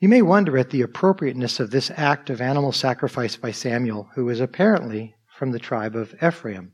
You 0.00 0.10
may 0.10 0.20
wonder 0.20 0.58
at 0.58 0.68
the 0.68 0.82
appropriateness 0.82 1.60
of 1.60 1.70
this 1.70 1.90
act 1.92 2.28
of 2.28 2.42
animal 2.42 2.72
sacrifice 2.72 3.36
by 3.36 3.52
Samuel, 3.52 4.10
who 4.16 4.28
is 4.28 4.40
apparently 4.40 5.16
from 5.34 5.52
the 5.52 5.58
tribe 5.58 5.96
of 5.96 6.14
Ephraim, 6.22 6.73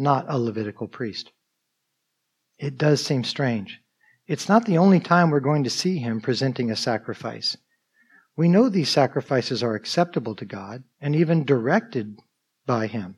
not 0.00 0.24
a 0.28 0.38
Levitical 0.38 0.88
priest. 0.88 1.32
It 2.58 2.76
does 2.76 3.04
seem 3.04 3.22
strange. 3.24 3.80
It's 4.26 4.48
not 4.48 4.64
the 4.64 4.78
only 4.78 5.00
time 5.00 5.30
we're 5.30 5.40
going 5.40 5.64
to 5.64 5.70
see 5.70 5.98
him 5.98 6.20
presenting 6.20 6.70
a 6.70 6.76
sacrifice. 6.76 7.56
We 8.36 8.48
know 8.48 8.68
these 8.68 8.88
sacrifices 8.88 9.62
are 9.62 9.74
acceptable 9.74 10.34
to 10.36 10.44
God 10.44 10.84
and 11.00 11.14
even 11.14 11.44
directed 11.44 12.18
by 12.66 12.86
him 12.86 13.16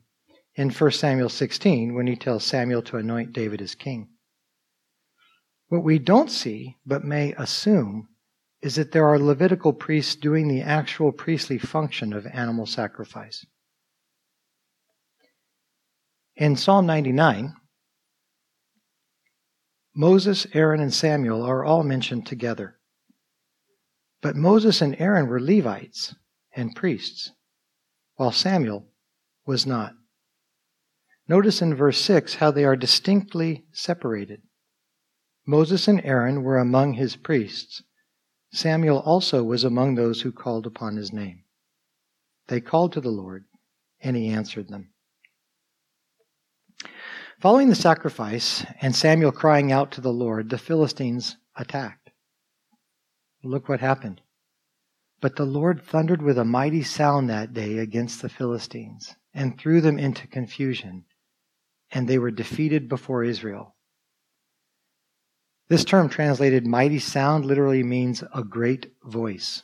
in 0.55 0.69
1 0.69 0.91
Samuel 0.91 1.29
16 1.29 1.93
when 1.93 2.07
he 2.07 2.15
tells 2.15 2.43
Samuel 2.43 2.81
to 2.83 2.97
anoint 2.97 3.33
David 3.33 3.61
as 3.61 3.75
king. 3.75 4.09
What 5.69 5.83
we 5.83 5.99
don't 5.99 6.29
see, 6.29 6.77
but 6.85 7.03
may 7.03 7.33
assume, 7.33 8.09
is 8.61 8.75
that 8.75 8.91
there 8.91 9.07
are 9.07 9.19
Levitical 9.19 9.73
priests 9.73 10.15
doing 10.15 10.47
the 10.47 10.61
actual 10.61 11.11
priestly 11.11 11.57
function 11.57 12.13
of 12.13 12.25
animal 12.27 12.65
sacrifice. 12.65 13.45
In 16.35 16.55
Psalm 16.55 16.87
99, 16.87 17.53
Moses, 19.95 20.47
Aaron, 20.53 20.79
and 20.79 20.91
Samuel 20.91 21.43
are 21.43 21.63
all 21.63 21.83
mentioned 21.83 22.25
together. 22.25 22.79
But 24.21 24.35
Moses 24.35 24.81
and 24.81 24.99
Aaron 24.99 25.27
were 25.27 25.39
Levites 25.39 26.15
and 26.55 26.75
priests, 26.75 27.31
while 28.15 28.31
Samuel 28.31 28.87
was 29.45 29.67
not. 29.67 29.93
Notice 31.27 31.61
in 31.61 31.75
verse 31.75 32.01
6 32.01 32.35
how 32.35 32.49
they 32.49 32.65
are 32.65 32.75
distinctly 32.75 33.65
separated. 33.71 34.41
Moses 35.45 35.87
and 35.87 36.03
Aaron 36.03 36.41
were 36.41 36.57
among 36.57 36.93
his 36.93 37.15
priests. 37.15 37.83
Samuel 38.51 38.99
also 38.99 39.43
was 39.43 39.63
among 39.63 39.95
those 39.95 40.21
who 40.21 40.31
called 40.31 40.65
upon 40.65 40.95
his 40.95 41.13
name. 41.13 41.43
They 42.47 42.59
called 42.59 42.93
to 42.93 43.01
the 43.01 43.09
Lord, 43.09 43.45
and 44.01 44.15
he 44.15 44.29
answered 44.29 44.69
them. 44.69 44.92
Following 47.43 47.67
the 47.67 47.75
sacrifice 47.75 48.65
and 48.79 48.95
Samuel 48.95 49.33
crying 49.33 49.69
out 49.69 49.91
to 49.91 49.99
the 49.99 50.13
Lord, 50.13 50.49
the 50.49 50.57
Philistines 50.57 51.35
attacked. 51.57 52.09
Look 53.43 53.67
what 53.67 53.81
happened. 53.81 54.21
But 55.19 55.35
the 55.35 55.43
Lord 55.43 55.81
thundered 55.81 56.21
with 56.21 56.37
a 56.37 56.45
mighty 56.45 56.83
sound 56.83 57.29
that 57.29 57.51
day 57.53 57.79
against 57.79 58.21
the 58.21 58.29
Philistines 58.29 59.17
and 59.33 59.59
threw 59.59 59.81
them 59.81 59.99
into 59.99 60.25
confusion, 60.25 61.03
and 61.91 62.07
they 62.07 62.17
were 62.17 62.31
defeated 62.31 62.87
before 62.87 63.25
Israel. 63.25 63.75
This 65.67 65.83
term 65.83 66.07
translated 66.07 66.65
mighty 66.65 66.99
sound 66.99 67.43
literally 67.43 67.83
means 67.83 68.23
a 68.33 68.45
great 68.45 68.93
voice. 69.03 69.63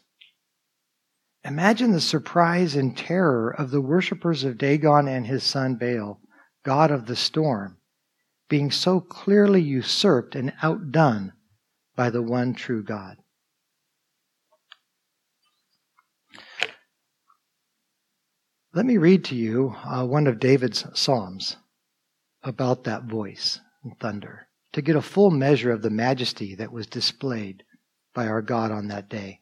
Imagine 1.46 1.94
the 1.94 2.02
surprise 2.02 2.76
and 2.76 2.98
terror 2.98 3.50
of 3.50 3.72
the 3.72 3.80
worshippers 3.80 4.44
of 4.44 4.58
Dagon 4.58 5.08
and 5.08 5.26
his 5.26 5.46
son 5.46 5.76
Baal, 5.76 6.20
god 6.64 6.92
of 6.92 7.06
the 7.06 7.16
storm, 7.16 7.78
being 8.50 8.72
so 8.72 9.00
clearly 9.00 9.62
usurped 9.62 10.36
and 10.36 10.54
outdone 10.62 11.34
by 11.96 12.10
the 12.10 12.22
one 12.22 12.54
true 12.54 12.84
God. 12.84 13.18
Let 18.74 18.86
me 18.86 18.98
read 18.98 19.26
to 19.26 19.36
you 19.36 19.76
uh, 19.84 20.06
one 20.06 20.28
of 20.28 20.40
David's 20.40 20.86
Psalms 20.94 21.58
about 22.44 22.84
that 22.84 23.04
voice 23.04 23.60
and 23.84 23.98
thunder 24.00 24.48
to 24.74 24.82
get 24.82 24.96
a 24.96 25.02
full 25.02 25.32
measure 25.32 25.72
of 25.72 25.82
the 25.82 25.90
majesty 25.90 26.56
that 26.56 26.72
was 26.72 26.86
displayed 26.86 27.64
by 28.14 28.28
our 28.28 28.42
God 28.42 28.72
on 28.72 28.88
that 28.90 29.10
day. 29.10 29.42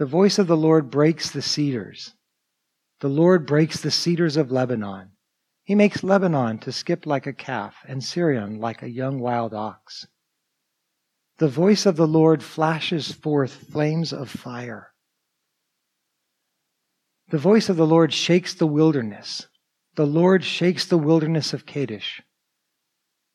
The 0.00 0.06
voice 0.06 0.38
of 0.38 0.46
the 0.46 0.56
Lord 0.56 0.90
breaks 0.90 1.28
the 1.28 1.42
cedars. 1.42 2.14
The 3.00 3.10
Lord 3.10 3.46
breaks 3.46 3.82
the 3.82 3.90
cedars 3.90 4.38
of 4.38 4.50
Lebanon. 4.50 5.10
He 5.62 5.74
makes 5.74 6.02
Lebanon 6.02 6.56
to 6.60 6.72
skip 6.72 7.04
like 7.04 7.26
a 7.26 7.34
calf 7.34 7.76
and 7.86 8.02
Sirion 8.02 8.58
like 8.58 8.82
a 8.82 8.88
young 8.88 9.18
wild 9.20 9.52
ox. 9.52 10.06
The 11.36 11.48
voice 11.48 11.84
of 11.84 11.96
the 11.96 12.06
Lord 12.06 12.42
flashes 12.42 13.12
forth 13.12 13.52
flames 13.52 14.10
of 14.10 14.30
fire. 14.30 14.94
The 17.28 17.36
voice 17.36 17.68
of 17.68 17.76
the 17.76 17.86
Lord 17.86 18.14
shakes 18.14 18.54
the 18.54 18.66
wilderness. 18.66 19.48
The 19.96 20.06
Lord 20.06 20.44
shakes 20.44 20.86
the 20.86 20.96
wilderness 20.96 21.52
of 21.52 21.66
Kadesh. 21.66 22.22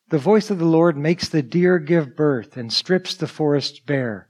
The 0.08 0.18
voice 0.18 0.50
of 0.50 0.58
the 0.58 0.64
Lord 0.64 0.96
makes 0.96 1.28
the 1.28 1.42
deer 1.42 1.78
give 1.78 2.16
birth 2.16 2.56
and 2.56 2.72
strips 2.72 3.14
the 3.14 3.28
forest 3.28 3.86
bare. 3.86 4.28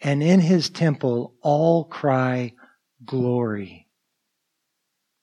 And 0.00 0.22
in 0.22 0.40
his 0.40 0.70
temple 0.70 1.34
all 1.42 1.84
cry, 1.84 2.54
Glory. 3.04 3.88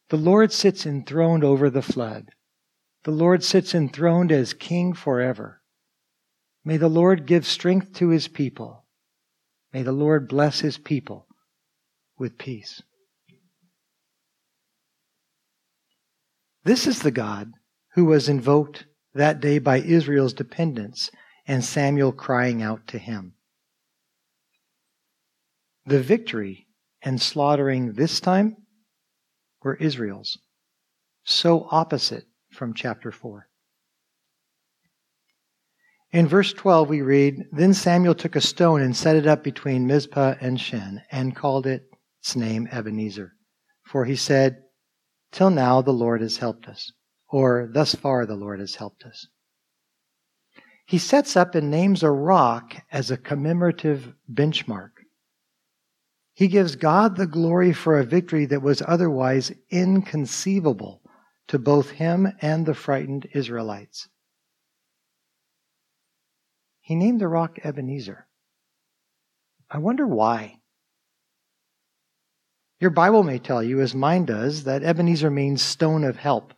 The 0.10 0.17
Lord 0.17 0.51
sits 0.51 0.86
enthroned 0.86 1.44
over 1.44 1.70
the 1.70 1.82
flood. 1.82 2.29
The 3.03 3.12
Lord 3.12 3.44
sits 3.44 3.74
enthroned 3.74 4.32
as 4.32 4.53
King 4.53 4.94
forever. 4.94 5.62
May 6.63 6.77
the 6.77 6.89
Lord 6.89 7.27
give 7.27 7.46
strength 7.46 7.94
to 7.94 8.10
his 8.10 8.27
people. 8.27 8.86
May 9.72 9.84
the 9.84 9.91
Lord 9.91 10.27
bless 10.27 10.62
his 10.62 10.77
people 10.77 11.27
with 12.17 12.38
peace. 12.38 12.82
This 16.63 16.88
is 16.88 17.03
the 17.03 17.12
God 17.12 17.51
who 17.94 18.05
was 18.05 18.27
invoked 18.27 18.88
that 19.13 19.39
day 19.39 19.60
by 19.60 19.77
Israel's 19.77 20.34
dependents 20.34 21.12
and 21.48 21.63
Samuel 21.63 22.12
crying 22.12 22.63
out 22.63 22.88
to 22.88 22.98
him. 22.98 23.34
The 25.87 26.01
victory 26.01 26.67
and 27.03 27.21
slaughtering 27.21 27.93
this 27.93 28.19
time 28.19 28.57
were 29.61 29.75
Israel's, 29.75 30.39
so 31.23 31.67
opposite 31.69 32.25
from 32.51 32.73
chapter 32.73 33.11
4. 33.11 33.47
In 36.11 36.27
verse 36.27 36.53
12, 36.53 36.89
we 36.89 37.01
read 37.01 37.45
Then 37.51 37.73
Samuel 37.73 38.15
took 38.15 38.35
a 38.35 38.41
stone 38.41 38.81
and 38.81 38.95
set 38.95 39.15
it 39.15 39.27
up 39.27 39.43
between 39.43 39.85
Mizpah 39.85 40.35
and 40.41 40.59
Shen, 40.59 41.03
and 41.11 41.35
called 41.35 41.67
it 41.67 41.83
its 42.19 42.35
name 42.35 42.67
Ebenezer. 42.71 43.33
For 43.83 44.05
he 44.05 44.15
said, 44.15 44.63
Till 45.31 45.51
now 45.51 45.81
the 45.83 45.91
Lord 45.91 46.21
has 46.21 46.37
helped 46.37 46.67
us, 46.67 46.91
or 47.29 47.69
thus 47.71 47.93
far 47.93 48.25
the 48.25 48.35
Lord 48.35 48.59
has 48.59 48.75
helped 48.75 49.03
us. 49.03 49.27
He 50.87 50.97
sets 50.97 51.35
up 51.35 51.53
and 51.53 51.69
names 51.69 52.01
a 52.01 52.09
rock 52.09 52.75
as 52.91 53.11
a 53.11 53.17
commemorative 53.17 54.13
benchmark. 54.31 54.94
He 56.35 56.49
gives 56.49 56.75
God 56.75 57.15
the 57.15 57.27
glory 57.27 57.71
for 57.71 57.97
a 57.97 58.03
victory 58.03 58.45
that 58.47 58.61
was 58.61 58.83
otherwise 58.85 59.53
inconceivable 59.69 61.01
to 61.47 61.57
both 61.57 61.91
him 61.91 62.27
and 62.41 62.65
the 62.65 62.73
frightened 62.73 63.25
Israelites. 63.33 64.09
He 66.81 66.93
named 66.93 67.21
the 67.21 67.29
rock 67.29 67.57
Ebenezer. 67.63 68.27
I 69.71 69.77
wonder 69.77 70.05
why. 70.05 70.59
Your 72.81 72.91
Bible 72.91 73.23
may 73.23 73.39
tell 73.39 73.63
you, 73.63 73.79
as 73.79 73.95
mine 73.95 74.25
does, 74.25 74.65
that 74.65 74.83
Ebenezer 74.83 75.31
means 75.31 75.61
stone 75.61 76.03
of 76.03 76.17
help. 76.17 76.53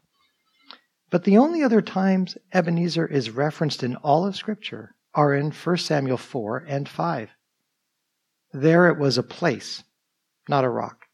But 1.12 1.24
the 1.24 1.38
only 1.38 1.62
other 1.62 1.84
times 1.84 2.36
Ebenezer 2.52 3.06
is 3.06 3.30
referenced 3.30 3.84
in 3.84 3.96
all 3.98 4.26
of 4.26 4.36
Scripture 4.36 4.96
are 5.14 5.36
in 5.36 5.52
1 5.52 5.78
Samuel 5.78 6.18
4 6.18 6.66
and 6.68 6.90
5. 6.90 7.30
There 8.54 8.90
it 8.90 8.98
was 8.98 9.18
a 9.18 9.24
place, 9.24 9.84
not 10.48 10.64
a 10.64 10.70
rock. 10.70 11.06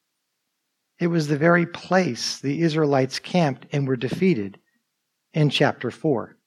It 0.99 1.07
was 1.07 1.27
the 1.27 1.37
very 1.37 1.65
place 1.65 2.39
the 2.39 2.61
Israelites 2.61 3.19
camped 3.19 3.65
and 3.71 3.87
were 3.87 3.95
defeated 3.95 4.59
in 5.33 5.49
chapter 5.49 5.91
4. 5.91 6.37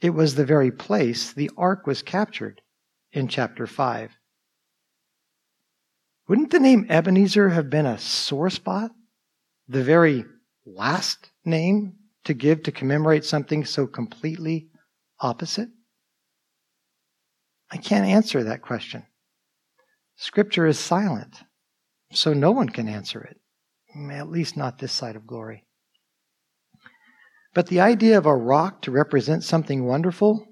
It 0.00 0.10
was 0.10 0.34
the 0.34 0.44
very 0.44 0.70
place 0.70 1.32
the 1.32 1.50
ark 1.56 1.86
was 1.86 2.02
captured 2.02 2.60
in 3.12 3.26
chapter 3.26 3.66
5. 3.66 4.16
Wouldn't 6.28 6.50
the 6.50 6.60
name 6.60 6.86
Ebenezer 6.88 7.48
have 7.48 7.70
been 7.70 7.86
a 7.86 7.98
sore 7.98 8.50
spot? 8.50 8.90
The 9.66 9.82
very 9.82 10.24
last 10.66 11.30
name 11.44 11.94
to 12.24 12.34
give 12.34 12.62
to 12.64 12.72
commemorate 12.72 13.24
something 13.24 13.64
so 13.64 13.86
completely 13.86 14.68
opposite? 15.20 15.70
I 17.70 17.76
can't 17.76 18.06
answer 18.06 18.42
that 18.44 18.62
question. 18.62 19.04
Scripture 20.16 20.66
is 20.66 20.78
silent, 20.78 21.42
so 22.12 22.32
no 22.32 22.50
one 22.50 22.68
can 22.68 22.88
answer 22.88 23.22
it, 23.22 23.38
at 24.10 24.30
least 24.30 24.56
not 24.56 24.78
this 24.78 24.92
side 24.92 25.16
of 25.16 25.26
glory. 25.26 25.64
But 27.54 27.66
the 27.66 27.80
idea 27.80 28.18
of 28.18 28.26
a 28.26 28.34
rock 28.34 28.82
to 28.82 28.90
represent 28.90 29.44
something 29.44 29.84
wonderful, 29.84 30.46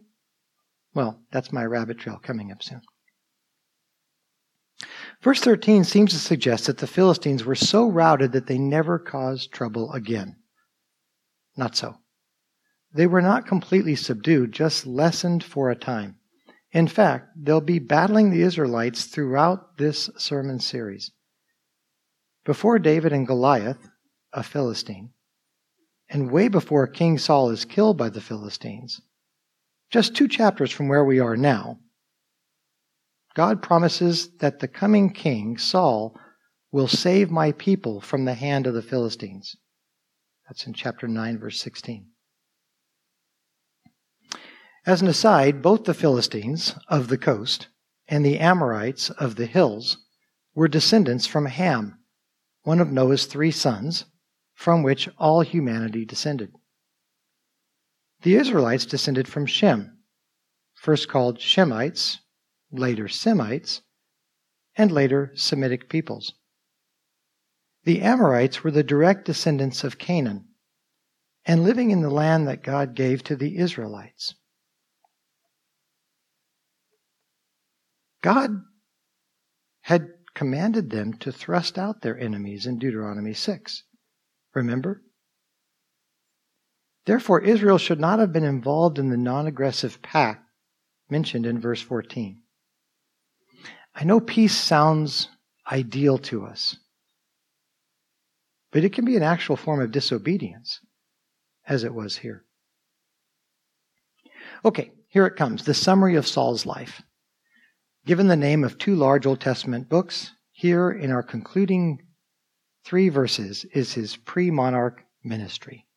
well, 0.95 1.21
that's 1.31 1.53
my 1.53 1.65
rabbit 1.65 1.99
trail 1.99 2.19
coming 2.23 2.53
up 2.53 2.63
soon. 2.63 2.83
Verse 5.23 5.41
13 5.41 5.85
seems 5.85 6.13
to 6.13 6.19
suggest 6.19 6.67
that 6.67 6.79
the 6.79 6.87
Philistines 6.87 7.45
were 7.45 7.55
so 7.55 7.89
routed 7.89 8.33
that 8.33 8.47
they 8.47 8.59
never 8.59 8.99
caused 8.99 9.53
trouble 9.53 9.93
again. 9.93 10.37
Not 11.57 11.77
so. 11.77 11.97
They 12.93 13.07
were 13.07 13.23
not 13.23 13.47
completely 13.47 13.97
subdued, 13.97 14.53
just 14.53 14.87
lessened 14.87 15.43
for 15.43 15.71
a 15.71 15.77
time. 15.77 16.19
In 16.73 16.89
fact, 16.89 17.29
they'll 17.37 17.61
be 17.61 17.79
battling 17.79 18.31
the 18.31 18.43
Israelites 18.43 19.05
throughout 19.05 19.79
this 19.79 20.11
sermon 20.17 20.61
series. 20.61 21.11
Before 22.45 22.79
David 22.79 23.13
and 23.13 23.27
Goliath, 23.27 23.89
a 24.33 24.43
Philistine, 24.43 25.11
and 26.09 26.31
way 26.31 26.49
before 26.49 26.87
King 26.87 27.19
Saul 27.19 27.51
is 27.51 27.65
killed 27.65 27.97
by 27.97 28.09
the 28.09 28.21
Philistines, 28.21 29.01
just 29.91 30.15
two 30.15 30.29
chapters 30.29 30.71
from 30.71 30.89
where 30.89 31.05
we 31.05 31.19
are 31.19 31.37
now, 31.37 31.79
God 33.35 33.63
promises 33.63 34.31
that 34.39 34.61
the 34.61 34.69
coming 34.69 35.13
king, 35.13 35.59
Saul, 35.59 36.19
will 36.73 36.89
save 36.89 37.31
my 37.31 37.53
people 37.53 38.01
from 38.01 38.25
the 38.25 38.35
hand 38.35 38.67
of 38.67 38.75
the 38.75 38.83
Philistines. 38.83 39.57
That's 40.49 40.67
in 40.67 40.73
chapter 40.73 41.07
9, 41.07 41.39
verse 41.39 41.61
16. 41.61 42.07
As 44.87 45.03
an 45.03 45.09
aside, 45.09 45.63
both 45.63 45.83
the 45.83 45.95
Philistines 45.95 46.77
of 46.87 47.09
the 47.09 47.19
coast 47.19 47.67
and 48.07 48.25
the 48.25 48.39
Amorites 48.39 49.11
of 49.11 49.35
the 49.35 49.47
hills 49.47 49.99
were 50.55 50.69
descendants 50.69 51.27
from 51.27 51.47
Ham, 51.47 51.99
one 52.63 52.79
of 52.79 52.93
Noah's 52.93 53.27
three 53.27 53.51
sons, 53.51 54.05
from 54.55 54.85
which 54.85 55.09
all 55.19 55.41
humanity 55.41 56.05
descended. 56.05 56.53
The 58.23 58.37
Israelites 58.37 58.87
descended 58.87 59.27
from 59.27 59.45
Shem, 59.45 59.99
first 60.75 61.09
called 61.09 61.41
Shemites, 61.41 62.19
later 62.71 63.09
Semites, 63.09 63.83
and 64.77 64.93
later 64.93 65.33
Semitic 65.35 65.89
peoples. 65.89 66.35
The 67.83 68.03
Amorites 68.03 68.63
were 68.63 68.71
the 68.71 68.85
direct 68.85 69.25
descendants 69.25 69.83
of 69.83 69.99
Canaan 69.99 70.47
and 71.45 71.65
living 71.65 71.91
in 71.91 72.03
the 72.03 72.11
land 72.11 72.47
that 72.47 72.63
God 72.63 72.95
gave 72.95 73.25
to 73.25 73.35
the 73.35 73.59
Israelites. 73.59 74.37
God 78.27 78.65
had 79.83 80.09
commanded 80.35 80.91
them 80.91 81.13
to 81.19 81.31
thrust 81.31 81.79
out 81.79 82.03
their 82.03 82.19
enemies 82.19 82.67
in 82.67 82.77
Deuteronomy 82.77 83.35
6. 83.35 83.85
Remember? 84.53 85.05
Therefore, 87.05 87.41
Israel 87.41 87.79
should 87.79 88.01
not 88.01 88.19
have 88.19 88.33
been 88.33 88.43
involved 88.43 88.99
in 88.99 89.11
the 89.11 89.17
non 89.17 89.47
aggressive 89.47 90.03
pact 90.03 90.43
mentioned 91.09 91.47
in 91.47 91.61
verse 91.61 91.81
14. 91.81 92.43
I 93.95 94.03
know 94.03 94.19
peace 94.19 94.57
sounds 94.57 95.29
ideal 95.71 96.19
to 96.19 96.47
us, 96.47 96.79
but 98.73 98.83
it 98.83 98.93
can 98.93 99.05
be 99.05 99.15
an 99.15 99.23
actual 99.23 99.55
form 99.55 99.81
of 99.81 99.93
disobedience, 99.93 100.81
as 101.65 101.85
it 101.85 101.95
was 101.95 102.17
here. 102.17 102.45
Okay, 104.65 104.91
here 105.07 105.27
it 105.27 105.37
comes 105.37 105.63
the 105.63 105.75
summary 105.75 106.17
of 106.17 106.27
Saul's 106.27 106.67
life. 106.67 107.03
Given 108.07 108.29
the 108.29 108.37
name 108.37 108.63
of 108.63 108.79
two 108.79 108.95
large 108.95 109.27
Old 109.27 109.41
Testament 109.41 109.89
books, 109.89 110.31
here 110.53 110.93
in 110.93 111.11
our 111.11 111.25
concluding 111.25 112.07
three 112.85 113.09
verses 113.09 113.65
is 113.73 113.95
his 113.95 114.15
pre 114.15 114.49
monarch 114.49 115.03
ministry. 115.25 115.89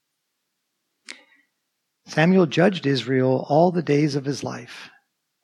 Samuel 2.07 2.47
judged 2.47 2.87
Israel 2.87 3.45
all 3.47 3.71
the 3.71 3.83
days 3.83 4.15
of 4.15 4.25
his 4.25 4.43
life, 4.43 4.89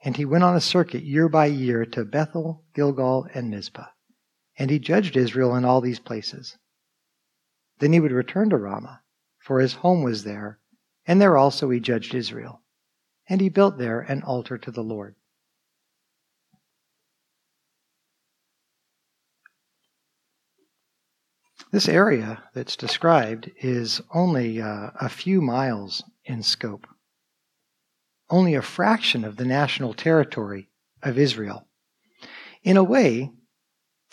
and 0.04 0.17
he 0.17 0.25
went 0.25 0.43
on 0.43 0.56
a 0.56 0.62
circuit 0.62 1.04
year 1.04 1.30
by 1.30 1.45
year 1.45 1.86
to 1.86 2.04
Bethel, 2.04 2.65
Gilgal, 2.73 3.28
and 3.36 3.51
Mizpah. 3.51 3.86
And 4.58 4.71
he 4.71 4.80
judged 4.80 5.15
Israel 5.15 5.56
in 5.56 5.65
all 5.65 5.82
these 5.82 5.99
places. 5.99 6.58
Then 7.78 7.93
he 7.93 7.99
would 7.99 8.12
return 8.12 8.49
to 8.49 8.58
Ramah, 8.58 9.01
for 9.38 9.60
his 9.60 9.75
home 9.75 10.01
was 10.01 10.23
there, 10.23 10.60
and 11.06 11.21
there 11.21 11.38
also 11.38 11.69
he 11.69 11.80
judged 11.80 12.15
Israel. 12.15 12.63
And 13.30 13.39
he 13.39 13.49
built 13.49 13.78
there 13.78 13.99
an 13.99 14.23
altar 14.23 14.58
to 14.58 14.71
the 14.71 14.84
Lord. 14.84 15.15
This 21.71 21.88
area 21.89 22.43
that's 22.54 22.75
described 22.75 23.51
is 23.60 24.01
only 24.13 24.62
uh, 24.62 24.91
a 24.99 25.10
few 25.10 25.41
miles 25.41 26.04
in 26.23 26.43
scope, 26.43 26.88
only 28.30 28.56
a 28.56 28.62
fraction 28.62 29.23
of 29.23 29.38
the 29.38 29.45
national 29.45 29.93
territory 29.93 30.69
of 31.04 31.17
Israel. 31.17 31.67
In 32.63 32.78
a 32.78 32.84
way, 32.84 33.32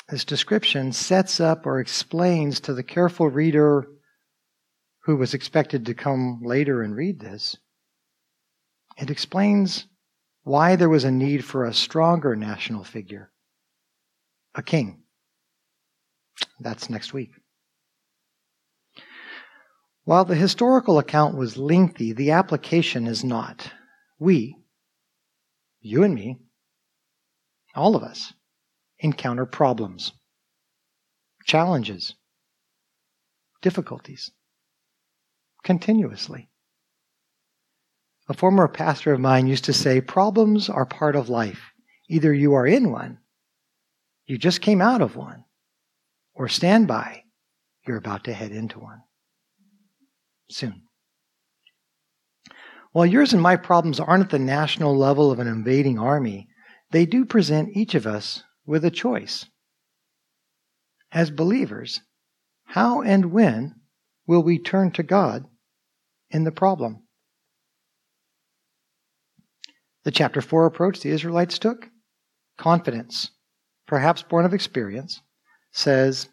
this 0.09 0.25
description 0.25 0.93
sets 0.93 1.41
up 1.41 1.65
or 1.67 1.79
explains 1.79 2.61
to 2.61 2.75
the 2.75 2.83
careful 2.83 3.29
reader 3.29 3.87
who 5.05 5.17
was 5.17 5.35
expected 5.35 5.87
to 5.87 5.95
come 5.95 6.41
later 6.43 6.83
and 6.83 6.95
read 6.95 7.21
this, 7.21 7.57
it 8.99 9.11
explains 9.11 9.87
why 10.45 10.77
there 10.77 10.89
was 10.89 11.05
a 11.05 11.11
need 11.11 11.45
for 11.45 11.65
a 11.65 11.75
stronger 11.75 12.37
national 12.37 12.85
figure, 12.85 13.33
a 14.55 14.63
king. 14.63 15.02
That's 16.63 16.91
next 16.91 17.13
week. 17.13 17.31
While 20.05 20.25
the 20.25 20.35
historical 20.35 20.99
account 20.99 21.37
was 21.37 21.57
lengthy, 21.57 22.13
the 22.13 22.33
application 22.33 23.07
is 23.07 23.23
not. 23.23 23.71
We, 24.19 24.57
you 25.81 26.03
and 26.03 26.15
me, 26.15 26.39
all 27.75 27.95
of 27.95 28.03
us, 28.03 28.33
encounter 28.99 29.47
problems, 29.47 30.13
challenges, 31.47 32.15
difficulties 33.61 34.31
continuously. 35.63 36.49
A 38.29 38.35
former 38.35 38.69
pastor 38.69 39.13
of 39.13 39.21
mine 39.21 39.47
used 39.47 39.65
to 39.65 39.73
say, 39.73 40.01
Problems 40.01 40.69
are 40.69 40.87
part 40.87 41.17
of 41.17 41.29
life. 41.29 41.73
Either 42.09 42.33
you 42.33 42.55
are 42.55 42.67
in 42.67 42.91
one, 42.91 43.19
you 44.27 44.39
just 44.39 44.61
came 44.61 44.81
out 44.81 45.01
of 45.01 45.17
one, 45.17 45.45
or 46.35 46.49
stand 46.49 46.89
by, 46.89 47.23
you're 47.87 47.97
about 47.97 48.25
to 48.25 48.33
head 48.33 48.53
into 48.53 48.79
one 48.79 49.03
soon. 50.51 50.83
While 52.93 53.07
yours 53.07 53.33
and 53.33 53.41
my 53.41 53.57
problems 53.57 53.99
aren't 53.99 54.25
at 54.25 54.31
the 54.31 54.39
national 54.39 54.97
level 54.97 55.31
of 55.31 55.39
an 55.39 55.47
invading 55.47 55.99
army, 55.99 56.49
they 56.91 57.07
do 57.07 57.25
present 57.25 57.75
each 57.75 57.95
of 57.95 58.07
us 58.07 58.45
with 58.67 58.85
a 58.85 58.91
choice. 58.91 59.47
As 61.11 61.31
believers, 61.31 62.01
how 62.65 63.03
and 63.03 63.33
when 63.33 63.75
will 64.27 64.43
we 64.43 64.59
turn 64.59 64.93
to 64.93 65.03
God 65.03 65.45
in 66.31 66.45
the 66.45 66.53
problem? 66.53 67.03
The 70.05 70.11
chapter 70.11 70.41
4 70.41 70.67
approach 70.67 71.01
the 71.01 71.11
Israelites 71.11 71.59
took, 71.59 71.89
confidence, 72.59 73.31
perhaps 73.87 74.23
born 74.23 74.45
of 74.45 74.53
experience, 74.53 75.21
says, 75.73 76.29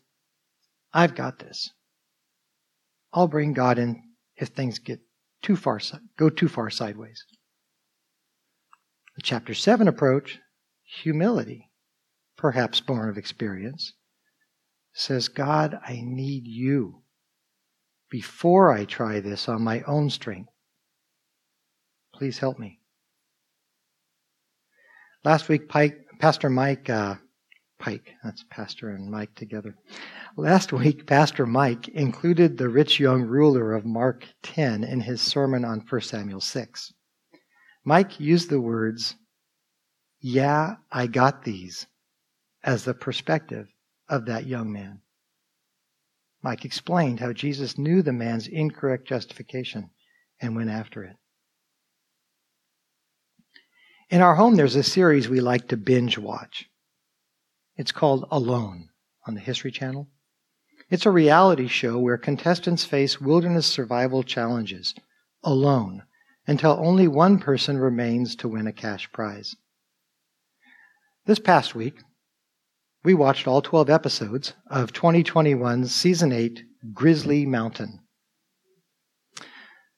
I've 0.94 1.16
got 1.16 1.40
this. 1.40 1.72
I'll 3.14 3.28
bring 3.28 3.54
God 3.54 3.80
in 3.80 4.02
if 4.36 4.50
things 4.50 4.80
get 4.80 5.00
too 5.42 5.56
far, 5.56 5.80
go 6.18 6.30
too 6.30 6.48
far 6.48 6.70
sideways. 6.70 7.24
The 9.16 9.22
chapter 9.24 9.54
7 9.54 9.88
approach, 9.88 10.40
humility, 10.84 11.70
perhaps 12.38 12.80
born 12.80 13.10
of 13.10 13.18
experience, 13.18 13.94
says, 14.94 15.28
God, 15.28 15.80
I 15.86 16.02
need 16.04 16.48
you 16.48 17.04
before 18.10 18.72
I 18.72 18.86
try 18.86 19.20
this 19.20 19.48
on 19.48 19.62
my 19.62 19.82
own 19.82 20.10
strength. 20.10 20.50
Please 22.14 22.40
help 22.40 22.60
me. 22.60 22.80
Last 25.24 25.50
week, 25.50 25.70
Pike, 25.70 25.98
Pastor 26.20 26.50
Mike 26.50 26.90
uh, 26.90 27.16
Pike, 27.80 28.12
that's 28.24 28.44
Pastor 28.50 28.90
and 28.90 29.10
Mike 29.10 29.34
together. 29.36 29.74
Last 30.36 30.74
week, 30.74 31.08
Pastor 31.08 31.46
Mike 31.46 31.88
included 31.88 32.58
the 32.58 32.68
rich 32.68 33.00
young 33.00 33.24
ruler 33.24 33.74
of 33.74 33.86
Mark 33.86 34.26
10 34.44 34.84
in 34.84 35.00
his 35.00 35.22
sermon 35.22 35.64
on 35.64 35.86
1 35.90 36.02
Samuel 36.02 36.42
6. 36.42 36.94
Mike 37.86 38.20
used 38.20 38.50
the 38.50 38.60
words, 38.60 39.16
Yeah, 40.20 40.76
I 40.92 41.08
got 41.08 41.46
these, 41.46 41.88
as 42.64 42.84
the 42.84 42.94
perspective 42.94 43.70
of 44.10 44.26
that 44.26 44.46
young 44.46 44.72
man. 44.72 45.02
Mike 46.42 46.66
explained 46.66 47.22
how 47.22 47.34
Jesus 47.34 47.78
knew 47.78 48.02
the 48.02 48.14
man's 48.14 48.48
incorrect 48.48 49.08
justification 49.08 49.90
and 50.42 50.56
went 50.56 50.70
after 50.70 51.04
it. 51.04 51.16
In 54.10 54.22
our 54.22 54.36
home, 54.36 54.56
there's 54.56 54.76
a 54.76 54.84
series 54.84 55.30
we 55.30 55.40
like 55.40 55.68
to 55.70 55.78
binge 55.78 56.18
watch. 56.18 56.69
It's 57.80 57.94
called 57.94 58.28
Alone 58.30 58.90
on 59.26 59.36
the 59.36 59.40
History 59.40 59.72
Channel. 59.72 60.10
It's 60.90 61.06
a 61.06 61.12
reality 61.12 61.70
show 61.70 61.98
where 61.98 62.18
contestants 62.18 62.84
face 62.84 63.22
wilderness 63.22 63.68
survival 63.68 64.22
challenges 64.22 64.94
alone 65.46 66.04
until 66.46 66.72
only 66.72 67.08
one 67.08 67.40
person 67.40 67.78
remains 67.78 68.36
to 68.36 68.50
win 68.50 68.68
a 68.68 68.74
cash 68.74 69.10
prize. 69.14 69.56
This 71.26 71.40
past 71.40 71.74
week, 71.74 71.96
we 73.06 73.14
watched 73.14 73.48
all 73.48 73.62
12 73.62 73.90
episodes 73.90 74.56
of 74.68 74.92
2021's 74.92 75.96
Season 75.96 76.34
8 76.34 76.62
Grizzly 76.94 77.46
Mountain. 77.46 78.02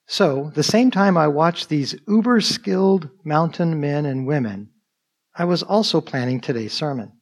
So, 0.06 0.52
the 0.54 0.62
same 0.62 0.92
time 0.92 1.18
I 1.18 1.30
watched 1.30 1.70
these 1.70 1.96
uber 2.08 2.42
skilled 2.42 3.10
mountain 3.24 3.82
men 3.82 4.06
and 4.06 4.28
women, 4.28 4.70
I 5.34 5.46
was 5.46 5.64
also 5.64 6.00
planning 6.00 6.40
today's 6.40 6.74
sermon. 6.74 7.14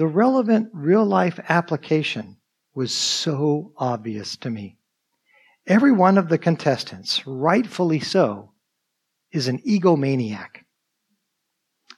The 0.00 0.06
relevant 0.06 0.70
real 0.72 1.04
life 1.04 1.38
application 1.50 2.38
was 2.74 2.90
so 2.90 3.74
obvious 3.76 4.34
to 4.38 4.48
me. 4.48 4.78
Every 5.66 5.92
one 5.92 6.16
of 6.16 6.30
the 6.30 6.38
contestants, 6.38 7.26
rightfully 7.26 8.00
so, 8.00 8.54
is 9.30 9.46
an 9.46 9.58
egomaniac. 9.58 10.64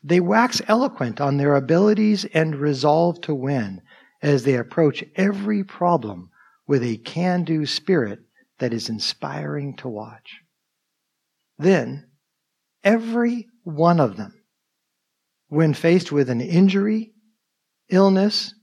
They 0.02 0.18
wax 0.18 0.60
eloquent 0.66 1.20
on 1.20 1.36
their 1.36 1.54
abilities 1.54 2.24
and 2.34 2.56
resolve 2.56 3.20
to 3.20 3.36
win 3.36 3.82
as 4.20 4.42
they 4.42 4.56
approach 4.56 5.04
every 5.14 5.62
problem 5.62 6.30
with 6.66 6.82
a 6.82 6.96
can 6.96 7.44
do 7.44 7.64
spirit 7.66 8.18
that 8.58 8.72
is 8.72 8.88
inspiring 8.88 9.76
to 9.76 9.88
watch. 9.88 10.40
Then, 11.56 12.10
every 12.82 13.46
one 13.62 14.00
of 14.00 14.16
them, 14.16 14.42
when 15.46 15.72
faced 15.72 16.10
with 16.10 16.28
an 16.30 16.40
injury, 16.40 17.11
illness, 17.88 18.54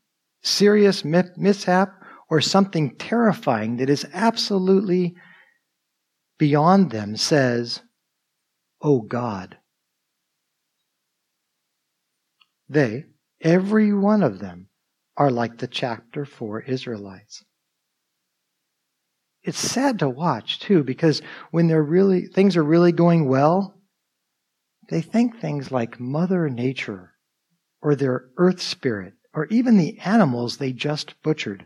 serious 0.41 1.03
mishap, 1.03 1.93
or 2.29 2.41
something 2.41 2.95
terrifying 2.97 3.77
that 3.77 3.89
is 3.89 4.05
absolutely 4.13 5.15
beyond 6.37 6.91
them, 6.91 7.15
says, 7.15 7.81
Oh 8.81 9.01
God. 9.01 9.57
They, 12.69 13.05
every 13.41 13.93
one 13.93 14.21
of 14.23 14.39
them, 14.39 14.69
are 15.17 15.29
like 15.29 15.57
the 15.57 15.67
chapter 15.67 16.23
4 16.23 16.61
Israelites. 16.61 17.43
It's 19.43 19.57
sad 19.57 19.99
to 19.99 20.09
watch 20.09 20.59
too 20.59 20.83
because 20.83 21.21
when 21.51 21.67
they're 21.67 21.83
really 21.83 22.25
things 22.27 22.55
are 22.55 22.63
really 22.63 22.91
going 22.91 23.27
well, 23.27 23.75
they 24.89 25.01
think 25.01 25.39
things 25.39 25.71
like 25.71 25.99
mother 25.99 26.49
nature 26.49 27.13
or 27.81 27.95
their 27.95 28.25
earth 28.37 28.61
spirit 28.61 29.13
or 29.33 29.45
even 29.47 29.77
the 29.77 29.99
animals 29.99 30.57
they 30.57 30.71
just 30.71 31.21
butchered, 31.21 31.65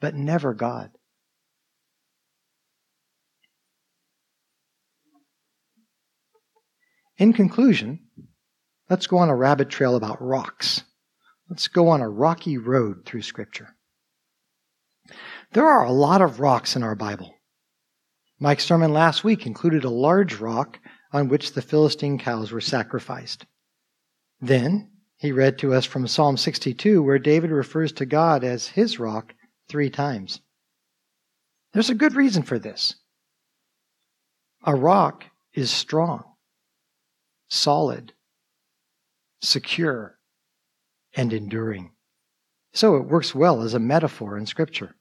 but 0.00 0.14
never 0.14 0.54
God. 0.54 0.90
In 7.18 7.32
conclusion, 7.32 8.06
Let's 8.88 9.08
go 9.08 9.18
on 9.18 9.28
a 9.28 9.34
rabbit 9.34 9.68
trail 9.68 9.96
about 9.96 10.22
rocks. 10.22 10.84
Let's 11.50 11.66
go 11.66 11.88
on 11.88 12.00
a 12.00 12.08
rocky 12.08 12.56
road 12.56 13.04
through 13.04 13.22
Scripture. 13.22 13.74
There 15.52 15.66
are 15.66 15.84
a 15.84 15.92
lot 15.92 16.22
of 16.22 16.38
rocks 16.38 16.76
in 16.76 16.84
our 16.84 16.94
Bible. 16.94 17.34
Mike's 18.38 18.64
sermon 18.64 18.92
last 18.92 19.24
week 19.24 19.44
included 19.44 19.82
a 19.82 19.90
large 19.90 20.36
rock 20.36 20.78
on 21.12 21.28
which 21.28 21.52
the 21.52 21.62
Philistine 21.62 22.18
cows 22.18 22.52
were 22.52 22.60
sacrificed. 22.60 23.46
Then 24.40 24.90
he 25.16 25.32
read 25.32 25.58
to 25.58 25.72
us 25.72 25.84
from 25.84 26.06
Psalm 26.06 26.36
62, 26.36 27.02
where 27.02 27.18
David 27.18 27.50
refers 27.50 27.92
to 27.92 28.06
God 28.06 28.44
as 28.44 28.68
his 28.68 28.98
rock 28.98 29.34
three 29.68 29.90
times. 29.90 30.40
There's 31.72 31.90
a 31.90 31.94
good 31.94 32.14
reason 32.14 32.42
for 32.42 32.58
this. 32.58 32.94
A 34.64 34.74
rock 34.74 35.24
is 35.54 35.70
strong, 35.70 36.24
solid, 37.48 38.12
secure, 39.40 40.18
and 41.14 41.32
enduring. 41.32 41.92
So 42.72 42.96
it 42.96 43.06
works 43.06 43.34
well 43.34 43.62
as 43.62 43.72
a 43.72 43.78
metaphor 43.78 44.36
in 44.36 44.44
Scripture. 44.44 44.96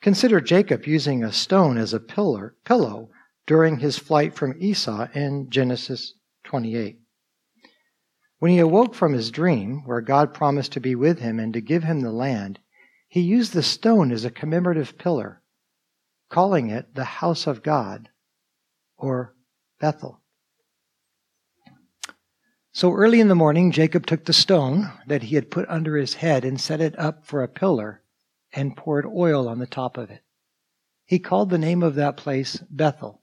Consider 0.00 0.40
Jacob 0.40 0.86
using 0.86 1.22
a 1.22 1.32
stone 1.32 1.78
as 1.78 1.92
a 1.92 2.00
pillar, 2.00 2.56
pillow 2.64 3.10
during 3.46 3.78
his 3.78 3.98
flight 3.98 4.34
from 4.34 4.54
Esau 4.60 5.08
in 5.14 5.50
Genesis 5.50 6.14
28. 6.44 6.98
When 8.38 8.52
he 8.52 8.58
awoke 8.58 8.94
from 8.94 9.14
his 9.14 9.30
dream, 9.30 9.84
where 9.84 10.00
God 10.00 10.32
promised 10.32 10.72
to 10.72 10.80
be 10.80 10.94
with 10.94 11.18
him 11.18 11.40
and 11.40 11.52
to 11.54 11.60
give 11.60 11.82
him 11.82 12.00
the 12.00 12.12
land, 12.12 12.60
he 13.08 13.20
used 13.20 13.52
the 13.52 13.62
stone 13.62 14.12
as 14.12 14.24
a 14.24 14.30
commemorative 14.30 14.96
pillar, 14.96 15.42
calling 16.28 16.70
it 16.70 16.94
the 16.94 17.04
house 17.04 17.46
of 17.46 17.62
God, 17.62 18.10
or 18.96 19.34
Bethel. 19.80 20.20
So 22.72 22.92
early 22.92 23.18
in 23.18 23.26
the 23.26 23.34
morning, 23.34 23.72
Jacob 23.72 24.06
took 24.06 24.24
the 24.24 24.32
stone 24.32 24.92
that 25.08 25.24
he 25.24 25.34
had 25.34 25.50
put 25.50 25.68
under 25.68 25.96
his 25.96 26.14
head 26.14 26.44
and 26.44 26.60
set 26.60 26.80
it 26.80 26.96
up 26.96 27.26
for 27.26 27.42
a 27.42 27.48
pillar 27.48 28.02
and 28.52 28.76
poured 28.76 29.04
oil 29.04 29.48
on 29.48 29.58
the 29.58 29.66
top 29.66 29.96
of 29.96 30.10
it. 30.10 30.22
He 31.04 31.18
called 31.18 31.50
the 31.50 31.58
name 31.58 31.82
of 31.82 31.96
that 31.96 32.16
place 32.16 32.62
Bethel, 32.70 33.22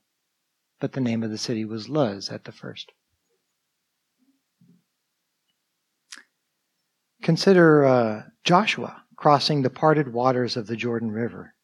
but 0.82 0.92
the 0.92 1.00
name 1.00 1.24
of 1.24 1.32
the 1.32 1.38
city 1.38 1.64
was 1.64 1.88
Luz 1.88 2.30
at 2.30 2.44
the 2.44 2.52
first. 2.52 2.92
Consider 7.26 7.86
uh, 7.86 8.24
Joshua 8.44 9.02
crossing 9.16 9.64
the 9.64 9.72
parted 9.72 10.14
waters 10.14 10.56
of 10.56 10.68
the 10.68 10.76
Jordan 10.76 11.10
River. 11.10 11.56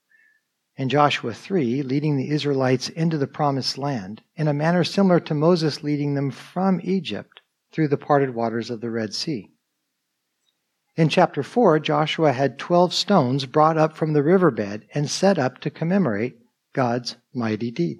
In 0.75 0.89
Joshua 0.89 1.35
3, 1.35 1.83
leading 1.83 2.17
the 2.17 2.31
Israelites 2.31 2.89
into 2.89 3.19
the 3.19 3.27
promised 3.27 3.77
land 3.77 4.23
in 4.35 4.47
a 4.47 4.55
manner 4.55 4.83
similar 4.83 5.19
to 5.19 5.35
Moses 5.35 5.83
leading 5.83 6.15
them 6.15 6.31
from 6.31 6.81
Egypt 6.83 7.41
through 7.71 7.89
the 7.89 7.97
parted 7.97 8.33
waters 8.33 8.71
of 8.71 8.81
the 8.81 8.89
Red 8.89 9.13
Sea. 9.13 9.51
In 10.95 11.09
chapter 11.09 11.43
4, 11.43 11.77
Joshua 11.77 12.31
had 12.31 12.57
12 12.57 12.91
stones 12.91 13.45
brought 13.45 13.77
up 13.77 13.95
from 13.95 14.13
the 14.13 14.23
riverbed 14.23 14.87
and 14.95 15.07
set 15.07 15.37
up 15.37 15.59
to 15.59 15.69
commemorate 15.69 16.39
God's 16.73 17.17
mighty 17.35 17.69
deed. 17.69 17.99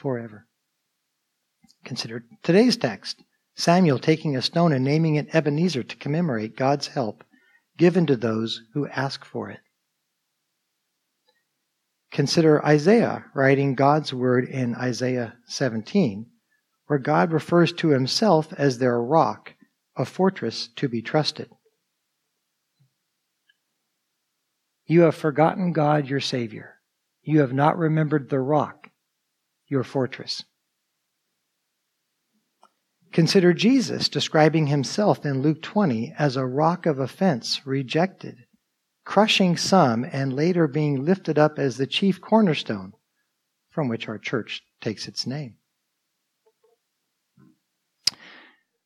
forever. 0.00 0.46
Consider 1.84 2.24
today's 2.42 2.76
text 2.76 3.22
Samuel 3.54 3.98
taking 3.98 4.36
a 4.36 4.42
stone 4.42 4.72
and 4.72 4.84
naming 4.84 5.16
it 5.16 5.34
Ebenezer 5.34 5.82
to 5.82 5.96
commemorate 5.96 6.56
God's 6.56 6.88
help 6.88 7.24
given 7.76 8.06
to 8.06 8.16
those 8.16 8.62
who 8.74 8.88
ask 8.88 9.24
for 9.24 9.50
it. 9.50 9.60
Consider 12.10 12.64
Isaiah 12.64 13.24
writing 13.34 13.74
God's 13.74 14.12
word 14.12 14.48
in 14.48 14.74
Isaiah 14.74 15.34
17, 15.46 16.26
where 16.86 16.98
God 16.98 17.32
refers 17.32 17.72
to 17.74 17.88
himself 17.88 18.52
as 18.54 18.78
their 18.78 19.00
rock, 19.00 19.54
a 19.96 20.04
fortress 20.04 20.68
to 20.76 20.88
be 20.88 21.02
trusted. 21.02 21.50
You 24.86 25.02
have 25.02 25.14
forgotten 25.14 25.72
God, 25.72 26.08
your 26.08 26.20
Savior. 26.20 26.76
You 27.22 27.40
have 27.40 27.52
not 27.52 27.78
remembered 27.78 28.28
the 28.28 28.40
rock, 28.40 28.79
your 29.70 29.84
fortress. 29.84 30.44
Consider 33.12 33.52
Jesus 33.52 34.08
describing 34.08 34.66
himself 34.66 35.24
in 35.24 35.42
Luke 35.42 35.62
20 35.62 36.14
as 36.18 36.36
a 36.36 36.46
rock 36.46 36.86
of 36.86 36.98
offense 36.98 37.66
rejected, 37.66 38.44
crushing 39.04 39.56
some, 39.56 40.04
and 40.04 40.32
later 40.32 40.68
being 40.68 41.04
lifted 41.04 41.38
up 41.38 41.58
as 41.58 41.76
the 41.76 41.86
chief 41.86 42.20
cornerstone 42.20 42.92
from 43.70 43.88
which 43.88 44.08
our 44.08 44.18
church 44.18 44.62
takes 44.80 45.08
its 45.08 45.26
name. 45.26 45.56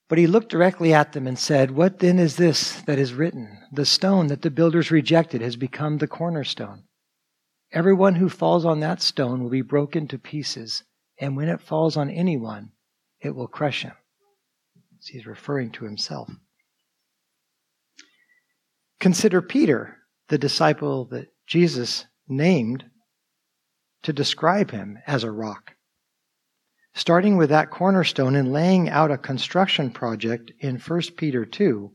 But 0.09 0.18
he 0.18 0.27
looked 0.27 0.51
directly 0.51 0.92
at 0.94 1.12
them 1.12 1.27
and 1.27 1.38
said, 1.38 1.70
What 1.70 1.99
then 1.99 2.18
is 2.18 2.37
this 2.37 2.81
that 2.83 2.99
is 2.99 3.14
written? 3.14 3.59
The 3.73 3.87
stone 3.87 4.29
that 4.29 4.42
the 4.42 4.51
builders 4.51 4.90
rejected 4.90 5.40
has 5.40 5.57
become 5.57 5.99
the 5.99 6.07
cornerstone. 6.07 6.85
Everyone 7.74 8.14
who 8.14 8.30
falls 8.30 8.64
on 8.64 8.80
that 8.80 9.02
stone 9.02 9.42
will 9.42 9.50
be 9.50 9.60
broken 9.60 10.08
to 10.08 10.18
pieces, 10.18 10.82
and 11.20 11.37
when 11.37 11.50
it 11.50 11.60
falls 11.60 11.98
on 11.98 12.08
anyone, 12.08 12.72
it 13.20 13.34
will 13.34 13.48
crush 13.48 13.82
him. 13.82 13.92
He's 15.04 15.26
referring 15.26 15.72
to 15.72 15.84
himself. 15.84 16.30
Consider 19.00 19.42
Peter, 19.42 19.98
the 20.28 20.38
disciple 20.38 21.04
that 21.06 21.28
Jesus 21.46 22.06
named 22.26 22.84
to 24.04 24.14
describe 24.14 24.70
him 24.70 24.98
as 25.06 25.24
a 25.24 25.30
rock 25.30 25.74
starting 26.94 27.37
with 27.37 27.50
that 27.50 27.70
cornerstone 27.70 28.37
and 28.37 28.52
laying 28.52 28.88
out 28.88 29.10
a 29.10 29.18
construction 29.18 29.90
project 29.90 30.52
in 30.60 30.78
1 30.78 31.02
Peter 31.16 31.44
2, 31.44 31.90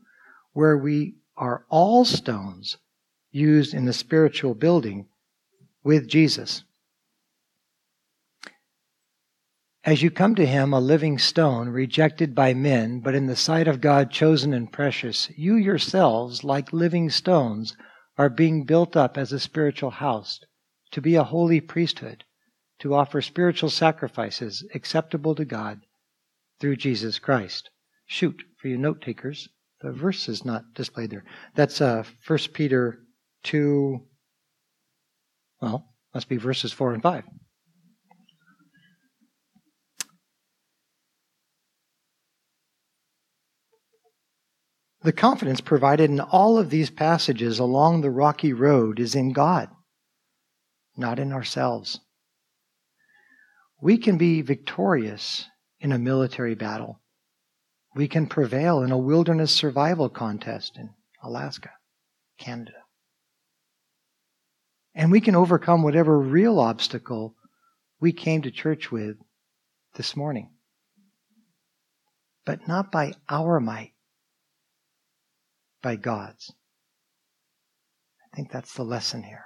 where 0.54 0.78
we 0.78 1.16
are 1.38 1.66
all 1.70 2.04
stones 2.04 2.78
used 3.32 3.74
in 3.74 3.86
the 3.86 3.94
spiritual 3.94 4.54
building 4.54 5.08
with 5.90 6.08
Jesus. 6.08 6.64
As 9.84 10.04
you 10.04 10.12
come 10.12 10.36
to 10.36 10.46
him, 10.46 10.72
a 10.72 10.80
living 10.80 11.18
stone, 11.18 11.70
rejected 11.70 12.36
by 12.36 12.54
men, 12.54 13.00
but 13.00 13.16
in 13.16 13.26
the 13.26 13.36
sight 13.36 13.68
of 13.68 13.82
God 13.82 14.12
chosen 14.12 14.54
and 14.54 14.72
precious, 14.72 15.32
you 15.36 15.56
yourselves, 15.56 16.44
like 16.44 16.72
living 16.72 17.10
stones, 17.10 17.76
are 18.20 18.30
being 18.30 18.66
built 18.66 18.96
up 18.96 19.18
as 19.18 19.34
a 19.34 19.40
spiritual 19.40 19.90
house, 19.90 20.40
to 20.92 21.02
be 21.02 21.16
a 21.16 21.24
holy 21.24 21.60
priesthood 21.60 22.24
to 22.82 22.94
offer 22.94 23.20
spiritual 23.20 23.72
sacrifices 23.72 24.64
acceptable 24.76 25.34
to 25.34 25.44
God 25.44 25.82
through 26.60 26.76
Jesus 26.76 27.18
Christ. 27.18 27.72
Shoot, 28.06 28.44
for 28.58 28.68
you 28.68 28.78
note 28.78 29.02
takers, 29.02 29.50
the 29.82 29.92
verse 29.92 30.30
is 30.30 30.46
not 30.46 30.76
displayed 30.76 31.10
there. 31.10 31.26
That's 31.56 31.82
uh, 31.82 32.04
1 32.28 32.38
Peter 32.54 33.00
2, 33.42 34.06
well, 35.62 35.86
must 36.14 36.30
be 36.30 36.38
verses 36.38 36.72
4 36.72 36.94
and 36.94 37.04
5. 37.04 37.24
The 45.02 45.12
confidence 45.14 45.62
provided 45.62 46.10
in 46.10 46.20
all 46.20 46.58
of 46.58 46.70
these 46.70 46.90
passages 46.90 47.58
along 47.58 48.02
the 48.02 48.12
rocky 48.12 48.52
road 48.52 49.00
is 49.00 49.16
in 49.16 49.32
God, 49.32 49.70
not 50.98 51.20
in 51.20 51.32
ourselves 51.32 52.02
we 53.82 53.98
can 53.98 54.18
be 54.18 54.42
victorious 54.42 55.46
in 55.80 55.92
a 55.92 55.98
military 55.98 56.56
battle. 56.56 57.00
We 57.96 58.08
can 58.08 58.28
prevail 58.28 58.82
in 58.82 58.92
a 58.92 58.98
wilderness 58.98 59.54
survival 59.54 60.10
contest 60.10 60.78
in 60.78 60.90
Alaska, 61.24 61.72
Canada. 62.38 62.79
And 65.00 65.14
we 65.14 65.22
can 65.22 65.34
overcome 65.34 65.82
whatever 65.82 66.20
real 66.20 66.60
obstacle 66.60 67.34
we 68.02 68.12
came 68.12 68.42
to 68.42 68.52
church 68.52 68.92
with 68.92 69.16
this 69.96 70.14
morning. 70.14 70.52
But 72.46 72.68
not 72.68 72.92
by 72.92 73.14
our 73.30 73.62
might, 73.62 73.94
by 75.82 75.96
God's. 75.96 76.52
I 78.26 78.36
think 78.36 78.52
that's 78.52 78.74
the 78.74 78.84
lesson 78.84 79.24
here. 79.24 79.46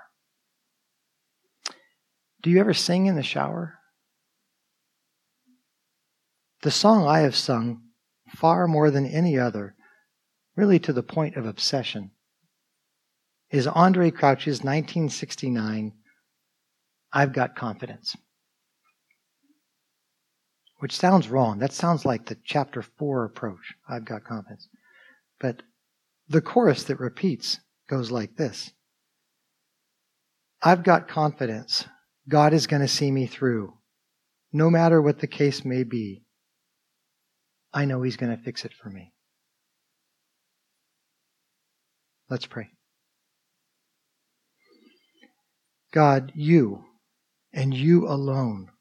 Do 2.41 2.49
you 2.49 2.59
ever 2.59 2.73
sing 2.73 3.05
in 3.05 3.15
the 3.15 3.21
shower? 3.21 3.77
The 6.63 6.71
song 6.71 7.05
I 7.05 7.19
have 7.19 7.35
sung, 7.35 7.83
far 8.35 8.67
more 8.67 8.89
than 8.89 9.05
any 9.05 9.37
other, 9.37 9.75
really 10.55 10.79
to 10.79 10.93
the 10.93 11.03
point 11.03 11.35
of 11.35 11.45
obsession, 11.45 12.09
is 13.53 13.67
Andre 13.67 14.09
Crouch's 14.09 14.63
1969 14.63 15.93
I've 17.13 17.33
Got 17.33 17.55
Confidence. 17.55 18.15
Which 20.79 20.97
sounds 20.97 21.29
wrong. 21.29 21.59
That 21.59 21.71
sounds 21.71 22.03
like 22.03 22.25
the 22.25 22.37
chapter 22.43 22.81
4 22.81 23.25
approach. 23.25 23.75
I've 23.87 24.05
got 24.05 24.23
confidence. 24.23 24.67
But 25.39 25.61
the 26.27 26.41
chorus 26.41 26.85
that 26.85 26.99
repeats 26.99 27.59
goes 27.87 28.09
like 28.09 28.35
this 28.35 28.71
I've 30.63 30.83
got 30.83 31.07
confidence. 31.07 31.85
God 32.27 32.53
is 32.53 32.67
going 32.67 32.81
to 32.81 32.87
see 32.87 33.11
me 33.11 33.27
through, 33.27 33.73
no 34.51 34.69
matter 34.71 34.99
what 34.99 35.19
the 35.19 35.27
case 35.27 35.63
may 35.63 35.83
be. 35.83 36.23
I 37.71 37.85
know 37.85 38.01
He's 38.01 38.17
going 38.17 38.35
to 38.35 38.43
fix 38.43 38.65
it 38.65 38.73
for 38.73 38.89
me. 38.89 39.13
Let's 42.29 42.47
pray. 42.47 42.69
God, 45.93 46.32
you 46.34 46.86
and 47.53 47.71
you 47.71 48.08
alone 48.08 48.71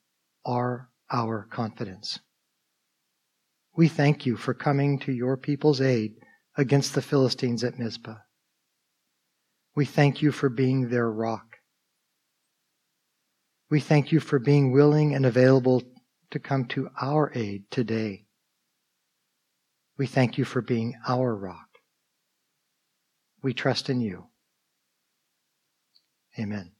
are 0.47 0.89
our 1.11 1.47
confidence. 1.51 2.19
We 3.77 3.87
thank 3.89 4.25
you 4.25 4.39
for 4.39 4.55
coming 4.55 4.99
to 5.01 5.13
your 5.13 5.37
people's 5.37 5.83
aid 5.83 6.15
against 6.57 6.95
the 6.95 7.03
Philistines 7.03 7.65
at 7.65 7.79
Mizpah. 7.79 8.17
We 9.77 9.85
thank 9.85 10.23
you 10.23 10.33
for 10.33 10.49
being 10.49 10.89
their 10.89 11.11
rock. 11.11 11.59
We 13.71 13.81
thank 13.81 14.11
you 14.11 14.19
for 14.19 14.39
being 14.39 14.73
willing 14.73 15.15
and 15.15 15.27
available 15.27 15.83
to 16.31 16.39
come 16.39 16.65
to 16.69 16.89
our 17.01 17.31
aid 17.35 17.65
today. 17.71 18.25
We 19.99 20.07
thank 20.07 20.39
you 20.39 20.47
for 20.47 20.63
being 20.63 20.95
our 21.07 21.35
rock. 21.35 21.69
We 23.43 23.53
trust 23.53 23.91
in 23.91 24.01
you. 24.01 24.29
Amen. 26.39 26.73